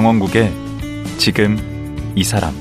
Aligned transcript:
강원국의 0.00 0.50
지금 1.18 1.58
이 2.16 2.24
사람 2.24 2.54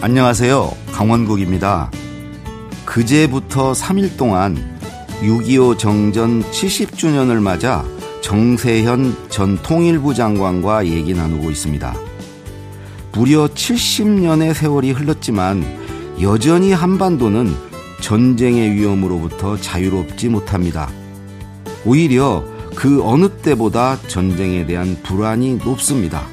안녕하세요. 0.00 0.72
강원국입니다. 0.90 1.92
그제부터 2.84 3.74
3일 3.74 4.16
동안 4.16 4.56
6.25 5.20 5.78
정전 5.78 6.42
70주년을 6.42 7.40
맞아 7.40 7.84
정세현 8.20 9.28
전 9.28 9.56
통일부 9.62 10.14
장관과 10.14 10.86
얘기 10.88 11.14
나누고 11.14 11.48
있습니다. 11.48 11.94
무려 13.12 13.46
70년의 13.46 14.52
세월이 14.52 14.90
흘렀지만 14.90 15.62
여전히 16.20 16.72
한반도는 16.72 17.54
전쟁의 18.00 18.72
위험으로부터 18.72 19.56
자유롭지 19.56 20.28
못합니다. 20.28 20.90
오히려 21.86 22.44
그 22.74 23.02
어느 23.04 23.28
때보다 23.28 23.98
전쟁에 24.08 24.66
대한 24.66 24.96
불안이 25.02 25.56
높습니다. 25.64 26.26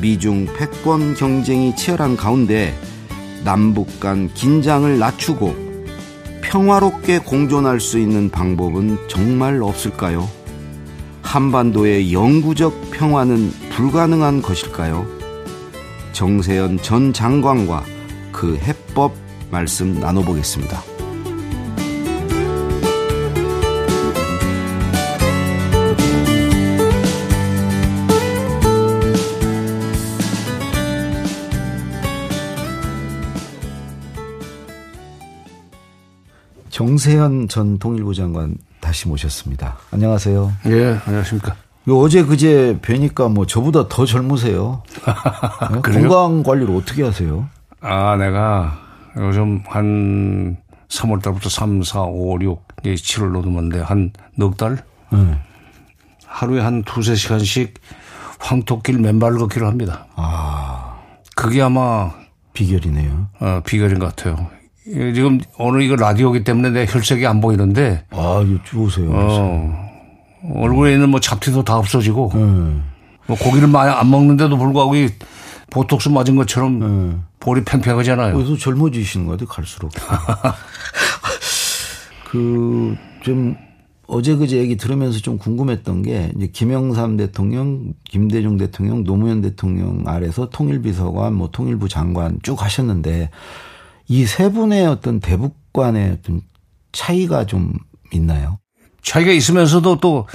미중 0.00 0.46
패권 0.56 1.14
경쟁이 1.14 1.74
치열한 1.74 2.16
가운데 2.16 2.78
남북 3.44 4.00
간 4.00 4.28
긴장을 4.34 4.98
낮추고 4.98 5.54
평화롭게 6.42 7.18
공존할 7.20 7.80
수 7.80 7.98
있는 7.98 8.30
방법은 8.30 9.08
정말 9.08 9.62
없을까요? 9.62 10.28
한반도의 11.22 12.12
영구적 12.12 12.90
평화는 12.90 13.52
불가능한 13.70 14.40
것일까요? 14.40 15.06
정세현 16.12 16.78
전 16.82 17.12
장관과 17.12 17.84
그 18.32 18.56
해법 18.56 19.12
말씀 19.50 20.00
나눠보겠습니다. 20.00 20.87
정세현 36.82 37.48
전 37.48 37.76
통일부 37.80 38.14
장관 38.14 38.56
다시 38.78 39.08
모셨습니다. 39.08 39.78
안녕하세요. 39.90 40.52
예, 40.66 40.96
안녕하십니까. 41.06 41.56
어제 41.88 42.22
그제 42.22 42.78
뵈니까 42.80 43.28
뭐 43.28 43.46
저보다 43.46 43.88
더 43.88 44.06
젊으세요. 44.06 44.84
네? 45.74 45.80
건강 45.80 46.44
관리를 46.44 46.72
어떻게 46.76 47.02
하세요? 47.02 47.48
아, 47.80 48.14
내가 48.16 48.78
요즘 49.16 49.60
한 49.66 50.56
3월 50.88 51.20
달부터 51.20 51.48
3, 51.48 51.82
4, 51.82 52.02
5, 52.02 52.38
6, 52.42 52.64
7월 52.84 53.32
넘었는데 53.32 53.80
한 53.80 54.12
넉 54.36 54.56
달? 54.56 54.78
네. 55.10 55.36
하루에 56.26 56.60
한 56.60 56.84
두세 56.84 57.16
시간씩 57.16 57.74
황토길 58.38 59.00
맨발 59.00 59.32
걷기를 59.36 59.66
합니다. 59.66 60.06
아. 60.14 60.94
그게 61.34 61.60
아마 61.60 62.12
비결이네요. 62.52 63.30
어, 63.40 63.62
비결인 63.66 63.98
것 63.98 64.14
같아요. 64.14 64.48
지금 65.14 65.40
오늘 65.58 65.82
이거 65.82 65.96
라디오기 65.96 66.44
때문에 66.44 66.70
내 66.70 66.86
혈색이 66.88 67.26
안 67.26 67.40
보이는데. 67.40 68.04
아, 68.10 68.44
이거 68.46 68.58
주우세요. 68.64 69.10
어, 69.12 69.88
얼굴에 70.54 70.94
있는 70.94 71.10
뭐 71.10 71.20
잡티도 71.20 71.64
다 71.64 71.76
없어지고. 71.76 72.32
음. 72.34 72.84
뭐 73.26 73.36
고기를 73.36 73.68
많이 73.68 73.90
안 73.90 74.10
먹는데도 74.10 74.56
불구하고 74.56 74.96
이 74.96 75.10
보톡스 75.70 76.08
맞은 76.08 76.36
것처럼 76.36 76.82
음. 76.82 77.24
볼이 77.40 77.62
팽팽하잖아요. 77.64 78.34
그래서 78.34 78.56
젊어지시는 78.56 79.26
것 79.26 79.32
같아요, 79.32 79.48
갈수록. 79.48 79.92
그, 82.24 82.96
좀, 83.22 83.56
어제 84.06 84.36
그제 84.36 84.56
얘기 84.56 84.76
들으면서 84.76 85.18
좀 85.18 85.38
궁금했던 85.38 86.02
게, 86.02 86.32
이제 86.36 86.46
김영삼 86.46 87.18
대통령, 87.18 87.92
김대중 88.04 88.56
대통령, 88.56 89.04
노무현 89.04 89.42
대통령 89.42 90.04
아래서 90.06 90.48
통일비서관, 90.48 91.34
뭐 91.34 91.50
통일부 91.52 91.88
장관 91.88 92.38
쭉 92.42 92.62
하셨는데, 92.62 93.30
이 94.08 94.24
세 94.26 94.50
분의 94.50 94.86
어떤 94.86 95.20
대북 95.20 95.56
간의 95.72 96.18
어떤 96.18 96.40
차이가 96.92 97.44
좀 97.46 97.74
있나요? 98.12 98.58
차이가 99.02 99.30
있으면서도 99.32 100.00
또 100.00 100.26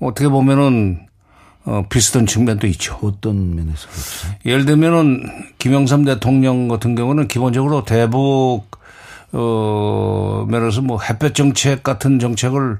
어떻게 0.00 0.28
보면은 0.28 1.06
어, 1.64 1.84
비슷한 1.90 2.24
측면도 2.26 2.66
있죠. 2.68 2.98
어떤 3.02 3.54
면에서 3.54 3.88
그렇죠? 3.88 4.38
예를 4.46 4.64
들면은 4.64 5.22
김영삼 5.58 6.04
대통령 6.04 6.68
같은 6.68 6.94
경우는 6.94 7.28
기본적으로 7.28 7.84
대북 7.84 8.64
어, 9.32 10.46
면에서 10.48 10.80
뭐 10.80 10.98
햇볕 11.02 11.34
정책 11.34 11.82
같은 11.82 12.18
정책을 12.18 12.78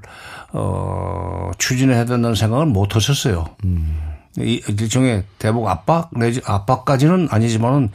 어, 0.53 1.51
추진해야 1.59 2.05
된다는 2.05 2.33
생각을 2.35 2.65
못 2.65 2.95
하셨어요. 2.95 3.45
음. 3.65 3.99
일종의 4.37 5.23
대북 5.37 5.67
압박 5.67 6.09
내지 6.17 6.41
압박까지는 6.45 7.27
아니지만은 7.29 7.91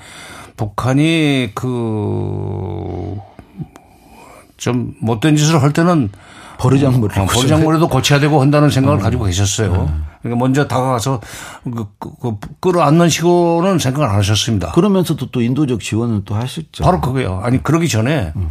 북한이 0.57 1.51
그 1.55 3.35
좀 4.65 4.95
못된 5.01 5.37
짓을 5.37 5.63
할 5.63 5.73
때는 5.73 6.11
버르장머리 6.59 7.21
어, 7.21 7.27
버르장머리도 7.27 7.89
고쳐야 7.89 8.19
되고 8.19 8.41
한다는 8.41 8.71
생각을 8.71 8.99
음. 8.99 9.03
가지고 9.03 9.25
계셨어요. 9.25 9.89
음. 9.91 10.05
그러니까 10.23 10.43
먼저 10.43 10.67
다가가서 10.67 11.21
그, 11.65 11.85
그, 11.99 12.11
그 12.19 12.37
끌어안는 12.61 13.11
식으로는 13.11 13.79
생각을 13.79 14.09
안 14.09 14.17
하셨습니다. 14.17 14.73
그러면서도 14.73 15.31
또 15.31 15.43
인도적 15.43 15.81
지원은 15.81 16.23
또 16.25 16.35
하셨죠. 16.35 16.83
바로 16.83 17.03
그거예요. 17.03 17.41
아니 17.43 17.63
그러기 17.63 17.89
전에 17.89 18.33
음. 18.37 18.51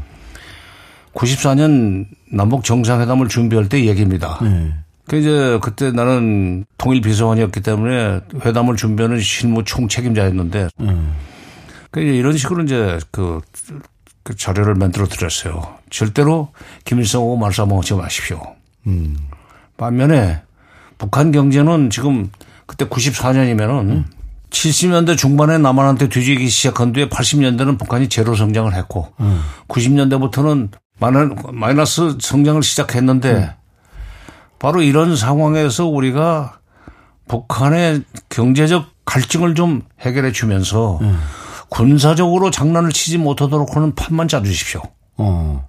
94년 1.16 2.06
남북 2.32 2.64
정상회담을 2.64 3.28
준비할 3.28 3.70
때 3.70 3.86
얘기입니다. 3.86 4.38
네. 4.44 4.74
그 5.08 5.18
이제 5.18 5.58
그때 5.64 5.92
나는 5.92 6.66
통일 6.78 7.02
비서관이었기 7.02 7.62
때문에 7.62 8.20
회담을 8.46 8.76
준비하는 8.76 9.20
실무 9.20 9.64
총책임자였는데 9.64 10.68
음. 10.82 11.14
그 11.94 12.00
이런 12.00 12.36
식으로 12.36 12.64
이제 12.64 12.98
그, 13.12 13.40
그 14.24 14.36
자료를 14.36 14.74
만들어 14.74 15.06
드렸어요. 15.06 15.76
절대로 15.92 16.52
김일성하고 16.86 17.38
말싸움하지 17.38 17.94
마십시오. 17.94 18.42
음. 18.88 19.16
반면에 19.78 20.42
북한 20.98 21.32
경제는 21.32 21.92
지금 21.92 22.32
그때 22.66 22.86
94년이면은 22.86 23.90
음. 23.92 24.06
70년대 24.50 25.16
중반에 25.18 25.60
남한한테 25.60 26.10
뒤지기 26.10 26.50
시작한 26.50 26.94
뒤에 26.94 27.10
80년대는 27.10 27.78
북한이 27.78 28.10
제로 28.10 28.36
성장을 28.36 28.74
했고 28.74 29.14
음. 29.20 29.44
90년대부터는 29.68 30.70
마이너스 31.54 32.18
성장을 32.20 32.64
시작했는데 32.64 33.34
음. 33.34 33.50
바로 34.58 34.82
이런 34.82 35.16
상황에서 35.16 35.86
우리가 35.86 36.58
북한의 37.28 38.02
경제적 38.30 38.88
갈증을 39.06 39.54
좀 39.54 39.84
해결해 40.00 40.32
주면서 40.32 40.98
음. 41.02 41.20
군사적으로 41.74 42.52
장난을 42.52 42.92
치지 42.92 43.18
못하도록 43.18 43.76
하는 43.76 43.96
판만 43.96 44.28
짜주십시오. 44.28 44.84
어. 45.18 45.66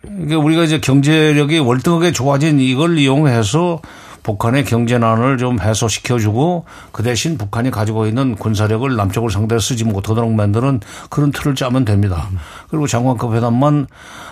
그러니까 0.00 0.38
우리가 0.38 0.62
이제 0.62 0.78
경제력이 0.78 1.58
월등하게 1.58 2.12
좋아진 2.12 2.60
이걸 2.60 2.96
이용해서 2.96 3.82
북한의 4.22 4.64
경제난을 4.64 5.38
좀 5.38 5.60
해소시켜주고 5.60 6.64
그 6.92 7.02
대신 7.02 7.38
북한이 7.38 7.72
가지고 7.72 8.06
있는 8.06 8.36
군사력을 8.36 8.94
남쪽을 8.94 9.30
상대로 9.30 9.58
쓰지 9.58 9.82
못하도록 9.82 10.32
만드는 10.32 10.80
그런 11.10 11.32
틀을 11.32 11.56
짜면 11.56 11.84
됩니다. 11.84 12.28
그리고 12.70 12.86
장관급 12.86 13.34
회담만 13.34 13.88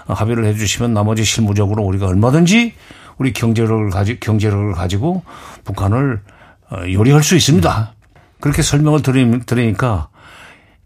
합의를 0.07 0.45
해 0.45 0.55
주시면 0.55 0.95
나머지 0.95 1.25
실무적으로 1.25 1.83
우리가 1.83 2.07
얼마든지 2.07 2.73
우리 3.19 3.33
경제력을 3.33 3.91
가지 3.91 4.21
경제력을 4.21 4.73
가지고 4.75 5.25
북한을 5.65 6.21
어, 6.71 6.77
요리할 6.89 7.25
수 7.25 7.35
있습니다. 7.35 7.95
그렇게 8.39 8.63
설명을 8.63 9.03
드리 9.03 9.67
니까 9.67 10.09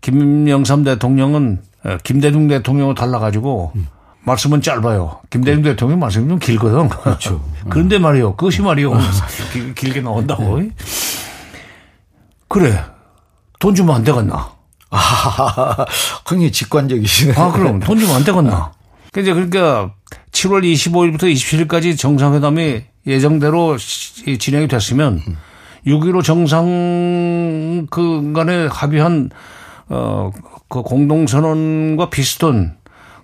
김영삼 0.00 0.84
대통령은 0.84 1.62
어, 1.84 1.96
김대중 2.02 2.48
대통령을 2.48 2.94
달라가지고 2.94 3.72
음. 3.76 3.86
말씀은 4.22 4.60
짧아요. 4.60 5.20
김대중 5.30 5.62
그, 5.62 5.70
대통령 5.70 6.00
말씀이 6.00 6.28
좀 6.28 6.38
길거든. 6.38 6.88
그렇죠. 6.88 7.42
그런데 7.70 7.98
말이요. 7.98 8.36
그것이 8.36 8.62
말이요. 8.62 8.92
길게 9.74 10.00
나온다고. 10.02 10.60
네. 10.60 10.70
그래. 12.48 12.82
돈 13.58 13.74
주면 13.74 13.96
안 13.96 14.04
되겠나? 14.04 14.52
아, 14.90 15.86
굉장히 16.26 16.52
직관적이시네. 16.52 17.34
아, 17.36 17.52
그럼 17.52 17.80
돈 17.80 17.98
주면 17.98 18.16
안 18.16 18.24
되겠나? 18.24 18.72
이제 19.16 19.32
그러니까 19.32 19.92
7월 20.32 20.62
25일부터 20.62 21.22
27일까지 21.24 21.98
정상회담이 21.98 22.82
예정대로 23.06 23.76
진행이 23.78 24.68
됐으면 24.68 25.22
6.15 25.86 26.22
정상 26.22 27.86
그 27.90 28.32
간에 28.34 28.66
합의한 28.66 29.30
어, 29.88 30.30
그 30.68 30.82
공동선언과 30.82 32.10
비슷한 32.10 32.76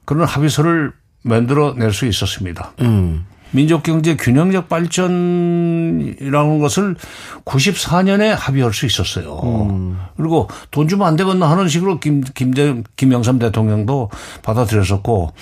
그런 0.04 0.26
합의서를 0.26 0.92
만들어낼 1.22 1.92
수 1.92 2.06
있었습니다. 2.06 2.72
음. 2.80 3.26
민족 3.54 3.84
경제 3.84 4.16
균형적 4.16 4.68
발전이라는 4.68 6.58
것을 6.58 6.96
94년에 7.44 8.34
합의할 8.36 8.72
수 8.72 8.84
있었어요. 8.84 9.38
음. 9.44 9.98
그리고 10.16 10.48
돈 10.72 10.88
주면 10.88 11.06
안 11.06 11.14
되겠나 11.14 11.48
하는 11.48 11.68
식으로 11.68 12.00
김, 12.00 12.22
김대, 12.22 12.82
김영삼 12.96 13.38
대통령도 13.38 14.10
받아들였었고 14.42 15.32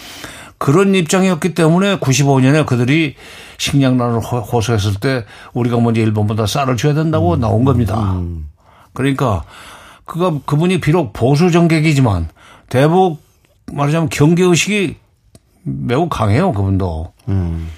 그런 0.58 0.94
입장이었기 0.94 1.54
때문에 1.54 1.96
95년에 2.00 2.66
그들이 2.66 3.14
식량난을 3.56 4.20
호소했을 4.20 4.96
때 5.00 5.24
우리가 5.54 5.80
먼저 5.80 6.02
일본보다 6.02 6.46
쌀을 6.46 6.76
줘야 6.76 6.92
된다고 6.92 7.34
음. 7.34 7.40
나온 7.40 7.64
겁니다. 7.64 8.12
음. 8.12 8.50
그러니까 8.92 9.42
그가 10.04 10.38
그분이 10.44 10.80
비록 10.80 11.12
보수 11.12 11.50
정객이지만 11.50 12.28
대북 12.68 13.22
말하자면 13.72 14.08
경계 14.08 14.44
의식이 14.44 14.96
매우 15.62 16.08
강해요 16.08 16.52
그분도. 16.52 17.12
음. 17.28 17.68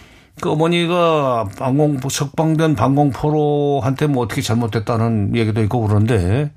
그 0.41 0.51
어머니가 0.51 1.49
방공 1.59 2.01
석방된 2.09 2.75
방공포로한테 2.75 4.09
뭐 4.09 4.25
어떻게 4.25 4.43
잘못됐다는 4.43 5.37
얘기도 5.37 5.63
있고 5.63 5.87
그런데 5.87 6.51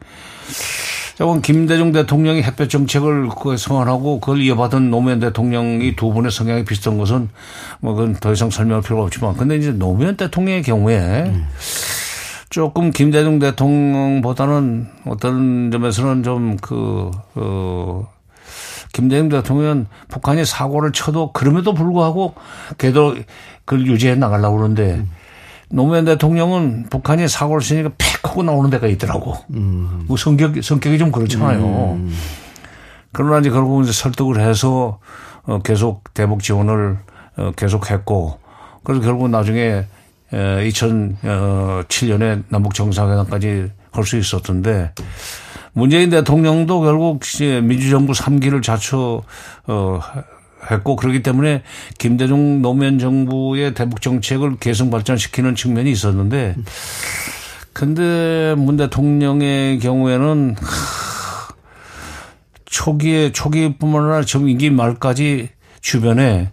저번 1.16 1.42
김대중 1.42 1.92
대통령이 1.92 2.44
햇볕 2.44 2.70
정책을 2.70 3.30
그 3.30 3.58
성안하고 3.58 4.20
그걸 4.20 4.42
이어받은 4.42 4.92
노무현 4.92 5.20
대통령이 5.20 5.96
두 5.96 6.12
분의 6.12 6.32
성향이 6.32 6.64
비슷한 6.66 6.98
것은 6.98 7.30
뭐 7.80 7.94
그건 7.94 8.14
더 8.14 8.32
이상 8.34 8.50
설명할 8.50 8.84
필요가 8.84 9.04
없지만 9.04 9.36
근데 9.36 9.56
이제 9.58 9.72
노무현 9.72 10.16
대통령의 10.16 10.64
경우에 10.64 11.34
조금 12.50 12.92
김대중 12.92 13.40
대통령보다는 13.40 14.88
어떤 15.06 15.72
점에서는 15.72 16.24
좀 16.24 16.58
그, 16.58 17.12
어, 17.36 18.08
김대중 18.94 19.30
대통령은 19.30 19.88
북한이 20.08 20.46
사고를 20.46 20.92
쳐도 20.92 21.34
그럼에도 21.34 21.74
불구하고 21.74 22.36
걔도 22.78 23.16
그걸 23.66 23.86
유지해 23.86 24.16
나가려고 24.16 24.58
그러는데 24.58 24.96
음. 24.96 25.12
노무현 25.70 26.06
대통령은 26.06 26.88
북한이 26.90 27.28
사고를 27.28 27.62
치니까 27.62 27.92
팩 27.98 28.08
하고 28.24 28.44
나오는 28.44 28.70
데가 28.70 28.88
있더라고. 28.88 29.36
음. 29.52 30.06
뭐 30.08 30.16
성격, 30.18 30.64
성격이 30.64 30.98
좀 30.98 31.12
그렇잖아요. 31.12 31.60
음. 31.60 32.14
그러나 33.12 33.40
이제 33.40 33.50
결국 33.50 33.84
이제 33.84 33.92
설득을 33.92 34.40
해서 34.40 35.00
어 35.44 35.60
계속 35.60 36.14
대북 36.14 36.42
지원을 36.44 36.98
어 37.38 37.52
계속 37.56 37.92
했고 37.92 38.40
그래서 38.84 39.02
결국 39.02 39.30
나중에 39.30 39.86
2007년에 40.32 42.44
남북 42.50 42.74
정상회담까지 42.74 43.72
할 43.98 44.06
수 44.06 44.18
있었던데 44.18 44.94
문재인 45.74 46.10
대통령도 46.10 46.82
결국 46.82 47.22
민주정부 47.64 48.14
3기를 48.14 48.62
자처 48.62 49.24
어 49.66 50.00
했고 50.72 50.96
그렇기 50.96 51.24
때문에 51.24 51.64
김대중 51.98 52.62
노무현 52.62 53.00
정부의 53.00 53.74
대북 53.74 54.02
정책을 54.02 54.58
개성 54.60 54.90
발전시키는 54.90 55.56
측면이 55.56 55.92
있었는데 55.92 56.56
근데 57.74 58.56
문 58.56 58.78
대통령의 58.78 59.80
경우에는 59.80 60.56
초기에 62.66 63.32
초기뿐만 63.32 64.04
아니라 64.04 64.24
지금 64.24 64.50
임기 64.50 64.72
말까지 64.72 65.50
주변에 65.82 66.52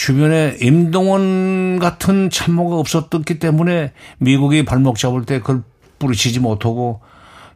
주변에 0.00 0.56
임동원 0.62 1.78
같은 1.78 2.30
참모가 2.30 2.76
없었기 2.76 3.38
때문에 3.38 3.92
미국이 4.16 4.64
발목 4.64 4.96
잡을 4.96 5.26
때 5.26 5.40
그걸 5.40 5.62
뿌리치지 5.98 6.40
못하고 6.40 7.00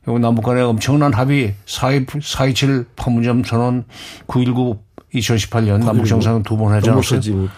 여기 0.06 0.18
남북 0.18 0.44
간에 0.44 0.60
엄청난 0.60 1.14
합의 1.14 1.54
4.27 1.64 2.84
판문점 2.96 3.44
선언 3.44 3.84
9.19 4.26 4.78
2018년 5.14 5.86
남북 5.86 6.04
정상은 6.04 6.42
두번 6.42 6.74
하지 6.74 6.90
않았어요. 6.90 7.48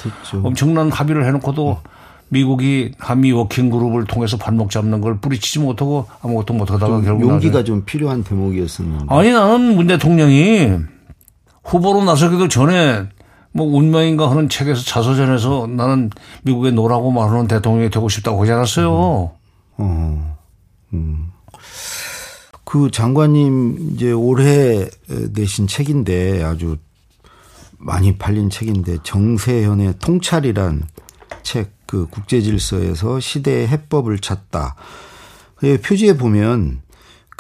엄청난 0.44 0.92
합의를 0.92 1.26
해놓고도 1.26 1.80
미국이 2.28 2.92
한미 2.96 3.32
워킹 3.32 3.70
그룹을 3.70 4.04
통해서 4.04 4.36
발목 4.36 4.70
잡는 4.70 5.00
걸 5.00 5.18
뿌리치지 5.18 5.58
못하고 5.58 6.06
아무것도 6.22 6.54
못하다가 6.54 7.00
결국 7.00 7.22
용기가 7.22 7.64
좀 7.64 7.84
필요한 7.84 8.22
대목이었었는데. 8.22 9.06
아니 9.08 9.32
나는 9.32 9.74
문 9.74 9.88
대통령이 9.88 10.74
후보로 11.64 12.04
나서기도 12.04 12.46
전에 12.46 13.08
뭐 13.56 13.66
운명인가 13.66 14.30
하는 14.30 14.48
책에서 14.48 14.82
자서전에서 14.82 15.66
나는 15.68 16.10
미국에 16.42 16.70
노라고 16.70 17.10
말하는 17.10 17.48
대통령이 17.48 17.90
되고 17.90 18.08
싶다고 18.08 18.42
하지 18.42 18.52
않았어요. 18.52 18.90
음. 18.90 19.84
어. 19.84 20.36
음. 20.92 21.32
그 22.64 22.90
장관님 22.90 23.92
이제 23.92 24.12
올해 24.12 24.88
내신 25.32 25.66
책인데 25.66 26.42
아주 26.42 26.76
많이 27.78 28.16
팔린 28.18 28.50
책인데 28.50 28.98
정세현의 29.02 29.94
통찰이란 30.00 30.82
책 31.42 31.76
그 31.86 32.06
국제 32.10 32.42
질서에서 32.42 33.20
시대의 33.20 33.68
해법을 33.68 34.18
찾다. 34.18 34.74
그 35.54 35.80
표지에 35.80 36.16
보면 36.16 36.82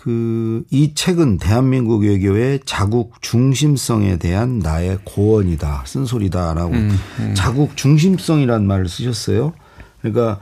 그 0.06 0.46
이 0.70 0.94
책은 0.94 1.38
대한민국 1.38 2.02
외교의 2.02 2.60
자국 2.64 3.20
중심성에 3.22 4.18
대한 4.18 4.60
나의 4.60 4.98
고언이다. 5.04 5.82
쓴소리다라고 5.84 6.72
음, 6.72 6.98
음. 7.18 7.34
자국 7.34 7.76
중심성이란 7.76 8.66
말을 8.66 8.88
쓰셨어요. 8.88 9.52
그러니까 10.00 10.38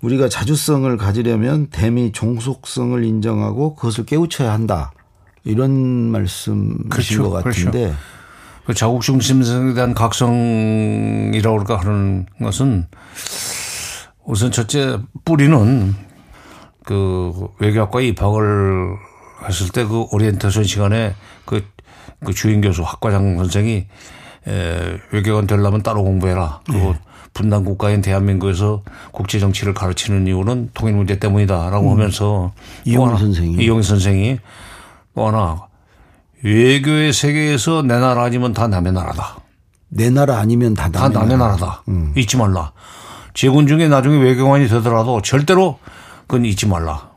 우리가 0.00 0.28
자주성을 0.28 0.96
가지려면 0.96 1.68
대미 1.68 2.10
종속성을 2.10 3.04
인정하고 3.04 3.76
그것을 3.76 4.04
깨우쳐야 4.04 4.52
한다. 4.52 4.92
이런 5.44 5.72
말씀이신 6.10 6.88
그렇죠, 6.88 7.30
것 7.30 7.44
같은데 7.44 7.80
그렇죠. 7.80 7.96
그 8.66 8.74
자국 8.74 9.02
중심성에 9.02 9.74
대한 9.74 9.94
각성이라고 9.94 11.58
그럴까 11.64 11.76
하는 11.80 12.26
것은 12.40 12.86
우선 14.24 14.50
첫째 14.50 14.98
뿌리는 15.24 15.94
그 16.84 17.48
외교학과 17.58 18.00
입학을 18.00 18.96
했을 19.48 19.68
때 19.70 19.84
그 19.84 20.06
오리엔테이션 20.12 20.64
시간에 20.64 21.14
그, 21.44 21.64
그 22.24 22.32
주인 22.32 22.60
교수 22.60 22.82
학과장 22.82 23.36
선생이 23.38 23.86
에, 24.46 24.98
외교관 25.12 25.46
되려면 25.46 25.82
따로 25.82 26.02
공부해라. 26.02 26.60
그리고 26.66 26.92
네. 26.92 26.98
분단 27.32 27.64
국가인 27.64 28.00
대한민국에서 28.00 28.82
국제 29.10 29.40
정치를 29.40 29.74
가르치는 29.74 30.26
이유는 30.28 30.70
통일 30.72 30.94
문제 30.94 31.18
때문이다라고 31.18 31.88
음. 31.88 31.92
하면서 31.92 32.52
이용 32.84 33.16
선생이 33.16 33.56
이용 33.62 33.82
선생이 33.82 34.38
또 35.14 35.26
하나 35.26 35.62
외교의 36.42 37.12
세계에서 37.12 37.82
내 37.82 37.98
나라 37.98 38.22
아니면 38.24 38.52
다 38.52 38.68
남의 38.68 38.92
나라다. 38.92 39.38
내 39.88 40.10
나라 40.10 40.38
아니면 40.38 40.74
다 40.74 40.88
남의, 40.88 41.12
다 41.12 41.20
남의 41.20 41.38
나라. 41.38 41.56
다 41.56 41.82
음. 41.88 42.12
잊지 42.16 42.36
말라. 42.36 42.72
제군 43.32 43.66
중에 43.66 43.88
나중에 43.88 44.16
외교관이 44.22 44.68
되더라도 44.68 45.20
절대로 45.22 45.78
그건 46.26 46.44
잊지 46.44 46.66
말라. 46.66 47.14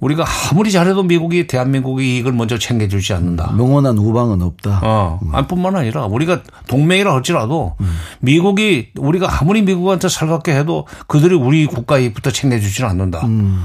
우리가 0.00 0.24
아무리 0.50 0.72
잘해도 0.72 1.02
미국이 1.02 1.46
대한민국의 1.46 2.16
이익을 2.16 2.32
먼저 2.32 2.58
챙겨주지 2.58 3.12
않는다. 3.12 3.52
명언한 3.52 3.98
우방은 3.98 4.40
없다. 4.40 4.80
어, 4.82 5.20
음. 5.22 5.46
뿐만 5.46 5.76
아니라 5.76 6.06
우리가 6.06 6.42
동맹이라 6.68 7.12
할지라도 7.12 7.76
음. 7.80 7.96
미국이 8.20 8.92
우리가 8.96 9.40
아무리 9.40 9.62
미국한테 9.62 10.08
살갑게 10.08 10.56
해도 10.56 10.86
그들이 11.06 11.34
우리 11.34 11.66
국가 11.66 11.98
이익부터 11.98 12.30
챙겨주지는 12.30 12.88
않는다. 12.88 13.26
음. 13.26 13.62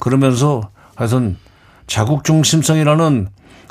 그러면서 0.00 0.70
하여튼 0.94 1.38
자국 1.86 2.24
중심성이라는 2.24 3.28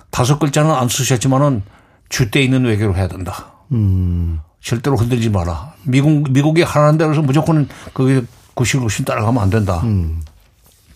다섯 0.10 0.40
글자는 0.40 0.72
안 0.72 0.90
쓰셨지만은 0.90 1.62
주대 2.10 2.42
있는 2.42 2.66
외교를 2.66 2.98
해야 2.98 3.08
된다. 3.08 3.52
음. 3.72 4.40
절대로 4.62 4.96
흔들지 4.96 5.30
마라. 5.30 5.74
미국, 5.84 6.32
미국이 6.32 6.64
하라는 6.64 6.98
대로 6.98 7.12
해서 7.12 7.22
무조건 7.22 7.70
그게 7.94 8.24
구실구실 8.58 9.06
따라가면 9.06 9.42
안 9.42 9.50
된다. 9.50 9.82
음. 9.84 10.22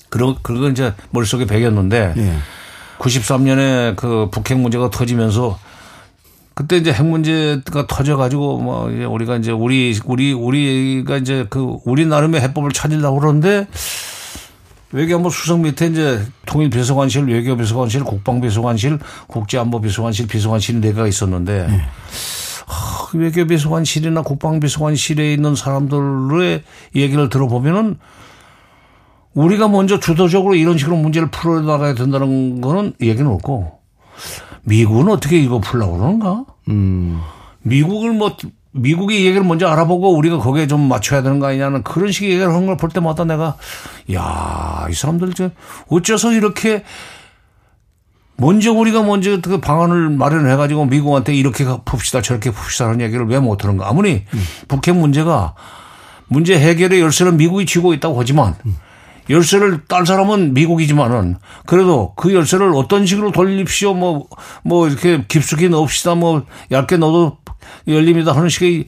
그런, 0.09 0.35
그건 0.41 0.71
이제 0.71 0.93
머릿속에 1.11 1.45
배겼는데 1.45 2.13
예. 2.17 2.37
93년에 2.97 3.95
그 3.95 4.27
북핵 4.31 4.59
문제가 4.59 4.89
터지면서 4.89 5.57
그때 6.53 6.77
이제 6.77 6.91
핵 6.91 7.05
문제가 7.05 7.87
터져가지고 7.87 8.59
뭐 8.59 8.91
이제 8.91 9.05
우리가 9.05 9.37
이제 9.37 9.51
우리, 9.51 9.97
우리, 10.05 10.33
우리가 10.33 11.17
이제 11.17 11.45
그 11.49 11.77
우리 11.85 12.05
나름의 12.05 12.41
해법을 12.41 12.71
찾으려고 12.71 13.19
그러는데 13.19 13.67
외교안보 14.91 15.29
수석 15.29 15.61
밑에 15.61 15.87
이제 15.87 16.25
통일비서관실, 16.47 17.25
외교비서관실, 17.25 18.03
국방비서관실, 18.03 18.99
국제안보비서관실, 19.27 20.27
비서관실 20.27 20.81
네가 20.81 21.07
있었는데 21.07 21.67
네. 21.67 21.81
하, 23.13 23.19
외교비서관실이나 23.19 24.21
국방비서관실에 24.23 25.33
있는 25.33 25.55
사람들의 25.55 26.63
얘기를 26.95 27.29
들어보면은 27.29 27.97
우리가 29.33 29.67
먼저 29.67 29.99
주도적으로 29.99 30.55
이런 30.55 30.77
식으로 30.77 30.97
문제를 30.97 31.29
풀어나가야 31.31 31.93
된다는 31.93 32.59
거는 32.61 32.93
얘기는 33.01 33.29
없고 33.29 33.79
미국은 34.63 35.09
어떻게 35.09 35.39
이거 35.39 35.59
풀려고 35.59 35.97
그러는가? 35.97 36.45
음. 36.69 37.21
미국을 37.61 38.11
뭐 38.11 38.35
미국의 38.73 39.25
얘기를 39.25 39.45
먼저 39.45 39.67
알아보고 39.67 40.15
우리가 40.15 40.37
거기에 40.39 40.67
좀 40.67 40.87
맞춰야 40.87 41.21
되는 41.21 41.39
거 41.39 41.47
아니냐는 41.47 41.83
그런 41.83 42.11
식의 42.11 42.31
얘기를 42.31 42.53
하는 42.53 42.65
걸 42.67 42.77
볼 42.77 42.89
때마다 42.89 43.23
내가 43.25 43.55
야, 44.13 44.87
이 44.89 44.93
사람들 44.93 45.33
저 45.33 45.49
어째서 45.89 46.33
이렇게 46.33 46.83
먼저 48.37 48.71
우리가 48.71 49.03
먼저 49.03 49.39
그 49.41 49.59
방안을 49.59 50.09
마련해 50.09 50.55
가지고 50.55 50.85
미국한테 50.85 51.35
이렇게 51.35 51.63
풉시다 51.65 52.23
저렇게 52.23 52.51
풉시다 52.51 52.85
하는 52.85 53.01
얘기를 53.01 53.25
왜 53.27 53.39
못 53.39 53.63
하는가. 53.63 53.87
아무리 53.87 54.25
음. 54.33 54.43
북핵 54.67 54.95
문제가 54.95 55.53
문제 56.27 56.57
해결의 56.57 56.99
열쇠는 57.01 57.37
미국이 57.37 57.65
쥐고 57.65 57.93
있다고 57.93 58.19
하지만 58.19 58.55
음. 58.65 58.75
열쇠를 59.29 59.81
딸 59.87 60.05
사람은 60.05 60.53
미국이지만은 60.55 61.37
그래도 61.65 62.13
그 62.15 62.33
열쇠를 62.33 62.71
어떤 62.75 63.05
식으로 63.05 63.31
돌립시오 63.31 63.93
뭐뭐 63.93 64.27
뭐 64.63 64.87
이렇게 64.87 65.23
깊숙이 65.27 65.69
넣읍시다 65.69 66.15
뭐 66.15 66.43
얇게 66.71 66.97
넣어도 66.97 67.37
열립니다 67.87 68.31
하는 68.35 68.49
식의 68.49 68.87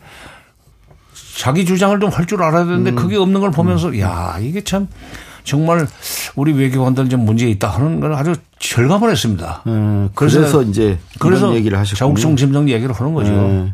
자기 1.38 1.66
주장을 1.66 2.00
좀 2.00 2.10
할 2.12 2.26
줄 2.26 2.42
알아야 2.42 2.66
되는데 2.66 2.92
음. 2.92 2.96
그게 2.96 3.18
없는 3.18 3.40
걸 3.42 3.52
보면서 3.52 3.90
음. 3.90 4.00
야 4.00 4.38
이게 4.42 4.64
참 4.64 4.88
정말 5.44 5.88
우리 6.36 6.54
외교관들 6.54 7.10
좀 7.10 7.26
문제 7.26 7.50
있다 7.50 7.68
하는 7.70 8.00
걸 8.00 8.14
아주 8.14 8.34
절감을 8.60 9.12
했습니다. 9.12 9.62
음, 9.68 10.10
그래서, 10.16 10.40
그래서, 10.40 10.62
이제 10.64 10.98
그래서 11.20 11.54
얘기를 11.54 11.78
하셨고 11.78 11.98
자국성 11.98 12.38
심정 12.38 12.70
얘기를 12.70 12.94
하는 12.96 13.14
거죠. 13.14 13.32
네. 13.32 13.74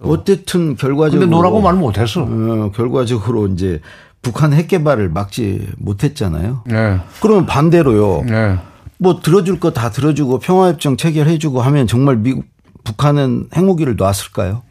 어쨌든 0.00 0.76
결과적으로 0.76 1.20
근데 1.20 1.26
노라고 1.26 1.60
말 1.60 1.74
못했어. 1.74 2.22
어, 2.22 2.70
결과적으로 2.74 3.48
이제 3.48 3.80
북한 4.22 4.52
핵 4.54 4.68
개발을 4.68 5.10
막지 5.10 5.68
못했잖아요. 5.78 6.62
네. 6.66 6.98
그러면 7.20 7.44
반대로요. 7.46 8.24
네. 8.26 8.58
뭐 8.98 9.20
들어줄 9.20 9.60
거 9.60 9.70
다 9.72 9.90
들어주고 9.90 10.38
평화협정 10.38 10.96
체결해주고 10.96 11.60
하면 11.60 11.86
정말 11.86 12.16
미국 12.16 12.44
북한은 12.84 13.48
핵무기를 13.54 13.96
놨을까요? 13.96 14.62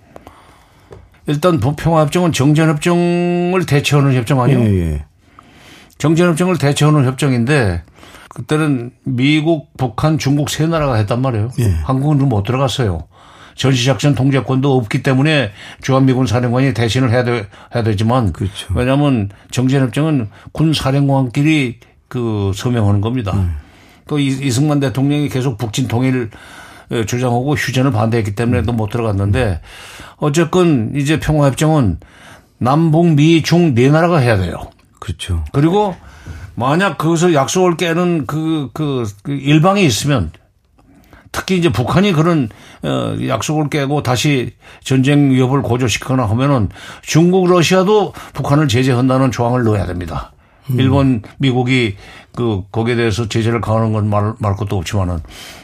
일단 1.28 1.60
평화협정은 1.60 2.32
정전협정을 2.34 3.66
대체하는 3.68 4.14
협정 4.16 4.42
아니에요? 4.42 4.60
예, 4.60 4.66
예. 4.94 5.06
정전협정을 6.04 6.58
대체하는 6.58 7.06
협정인데 7.06 7.82
그때는 8.28 8.92
미국, 9.06 9.70
북한, 9.78 10.18
중국 10.18 10.50
세 10.50 10.68
나라가 10.68 10.96
했단 10.96 11.22
말이에요. 11.22 11.52
예. 11.60 11.70
한국은 11.86 12.28
못 12.28 12.44
들어갔어요. 12.44 13.06
전시작전 13.56 14.14
통제권도 14.14 14.76
없기 14.76 15.02
때문에 15.02 15.52
주한미군 15.82 16.28
사령관이 16.28 16.74
대신을 16.74 17.10
해야, 17.10 17.24
되, 17.24 17.48
해야 17.74 17.84
되지만 17.84 18.34
그렇죠. 18.34 18.68
왜냐하면 18.76 19.30
정전협정은 19.52 20.28
군 20.52 20.74
사령관끼리 20.74 21.80
그 22.10 22.52
서명하는 22.54 23.00
겁니다. 23.00 23.32
음. 23.36 23.56
또 24.10 24.20
이승만 24.20 24.82
대통령이 24.82 25.30
계속 25.30 25.58
북진 25.58 25.88
통일 25.88 26.32
주장하고 27.08 27.56
휴전을 27.56 27.94
반대했기 27.94 28.36
때문에 28.36 28.64
음. 28.68 28.76
못 28.76 28.90
들어갔는데 28.90 29.62
어쨌건 30.18 30.92
이제 30.98 31.22
평화협정은 31.22 32.00
남북 32.58 33.14
미 33.16 33.42
중 33.42 33.74
네 33.74 33.90
나라가 33.90 34.18
해야 34.18 34.36
돼요. 34.36 34.73
그렇죠. 35.04 35.44
그리고 35.52 35.98
만약 36.56 36.98
거기서 36.98 37.34
약속을 37.34 37.76
깨는 37.76 38.26
그, 38.26 38.70
그, 38.74 39.06
그 39.22 39.34
일방이 39.34 39.84
있으면 39.84 40.32
특히 41.34 41.58
이제 41.58 41.70
북한이 41.70 42.14
그런 42.14 42.48
어 42.84 43.18
약속을 43.28 43.70
깨고 43.70 44.04
다시 44.04 44.54
전쟁 44.82 45.32
위협을 45.32 45.62
고조시키거나 45.62 46.26
하면은 46.26 46.70
중국 47.02 47.50
러시아도 47.50 48.14
북한을 48.34 48.70
제재한다는 48.70 49.32
조항을 49.32 49.64
넣어야 49.66 49.86
됩니다. 49.88 50.32
음. 50.70 50.80
일본 50.80 51.22
미국이 51.38 51.96
그 52.36 52.64
거기에 52.72 52.96
대해서 52.96 53.28
제재를 53.28 53.62
가하는 53.62 53.94
건 53.94 54.08
말 54.08 54.34
말 54.40 54.56
것도 54.56 54.78
없지만은 54.78 55.20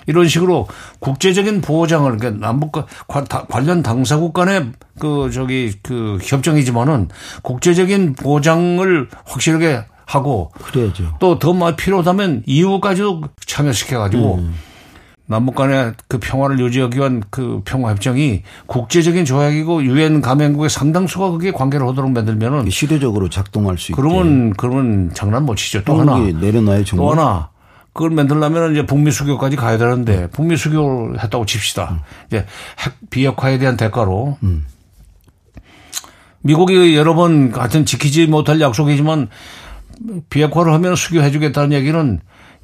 이런 0.08 0.28
식으로 0.28 0.68
국제적인 1.00 1.62
보장을 1.62 2.18
그러니까 2.18 2.46
남북 2.46 2.74
관련 3.08 3.82
당사국 3.84 4.34
간의 4.34 4.72
그 5.00 5.30
저기 5.34 5.74
그 5.82 6.18
협정이지만은 6.22 7.10
국제적인 7.42 8.16
보장을 8.16 9.10
확실하게 9.26 9.86
하고 10.06 10.52
그래야죠. 10.62 11.16
또더 11.20 11.54
많이 11.54 11.76
필요하다면 11.76 12.44
이후까지도 12.46 13.22
참여시켜 13.46 14.00
가지고 14.00 14.36
음. 14.36 14.56
남북 15.30 15.54
간의 15.54 15.94
그 16.08 16.18
평화를 16.18 16.60
유지하기 16.60 16.98
위한 16.98 17.22
그 17.30 17.62
평화협정이 17.64 18.42
국제적인 18.66 19.26
조약이고 19.26 19.84
유엔 19.84 20.22
가맹국의 20.22 20.72
상당수가 20.72 21.30
그게 21.30 21.52
관계를 21.52 21.88
하도록 21.90 22.10
만들면은 22.12 22.68
시대적으로 22.72 23.30
작동할 23.30 23.78
수 23.78 23.92
있게. 23.92 24.02
그러면 24.02 24.54
그러면 24.54 25.12
장난 25.14 25.46
못 25.46 25.56
치죠. 25.56 25.84
또 25.84 26.00
하나 26.00 26.18
내려놔요 26.18 26.84
정말. 26.84 27.06
또 27.06 27.12
하나 27.12 27.50
그걸 27.94 28.10
만들려면 28.10 28.72
이제 28.72 28.88
북미 28.88 29.12
수교까지 29.12 29.56
가야 29.56 29.78
되는데 29.78 30.28
북미 30.32 30.58
수교를 30.58 31.24
했다고 31.24 31.46
칩시다. 31.46 31.90
음. 31.92 32.00
이제 32.26 32.48
핵 32.80 32.94
비핵화에 33.12 33.60
대한 33.60 33.78
대가로 33.78 34.40
음. 34.42 34.66
미국이 36.42 36.96
여러 36.96 37.14
번 37.14 37.52
같은 37.52 37.86
지키지 37.86 38.26
못할 38.26 38.60
약속이지만 38.60 39.28
비핵화를 40.32 40.74
하면 40.74 40.96
수교해 40.96 41.30
주겠다는 41.30 41.72
얘기는 41.74 42.20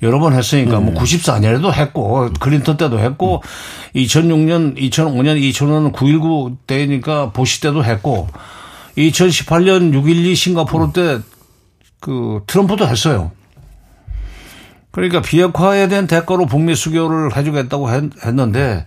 여러 0.06 0.20
번 0.20 0.34
했으니까 0.34 0.80
뭐 0.80 0.86
네. 0.86 0.92
뭐 0.92 1.04
94년에도 1.04 1.74
했고 1.74 2.30
클린턴 2.40 2.78
때도 2.78 3.00
했고 3.00 3.42
음. 3.44 4.00
2006년, 4.00 4.78
2005년, 4.78 5.40
2005년 5.52 5.92
9.19 5.92 6.58
때니까 6.68 7.32
보시 7.32 7.62
때도 7.62 7.84
했고 7.84 8.28
2018년 8.98 9.92
6.12 9.94 10.36
싱가포르 10.36 10.92
때 10.94 11.20
그 12.06 12.42
트럼프도 12.46 12.88
했어요. 12.88 13.32
그러니까 14.92 15.24
비핵화에 15.24 15.88
대한 15.88 16.06
대가로 16.06 16.46
북미 16.46 16.76
수교를 16.76 17.36
해주겠다고 17.36 17.90
했 17.90 18.04
는데 18.36 18.86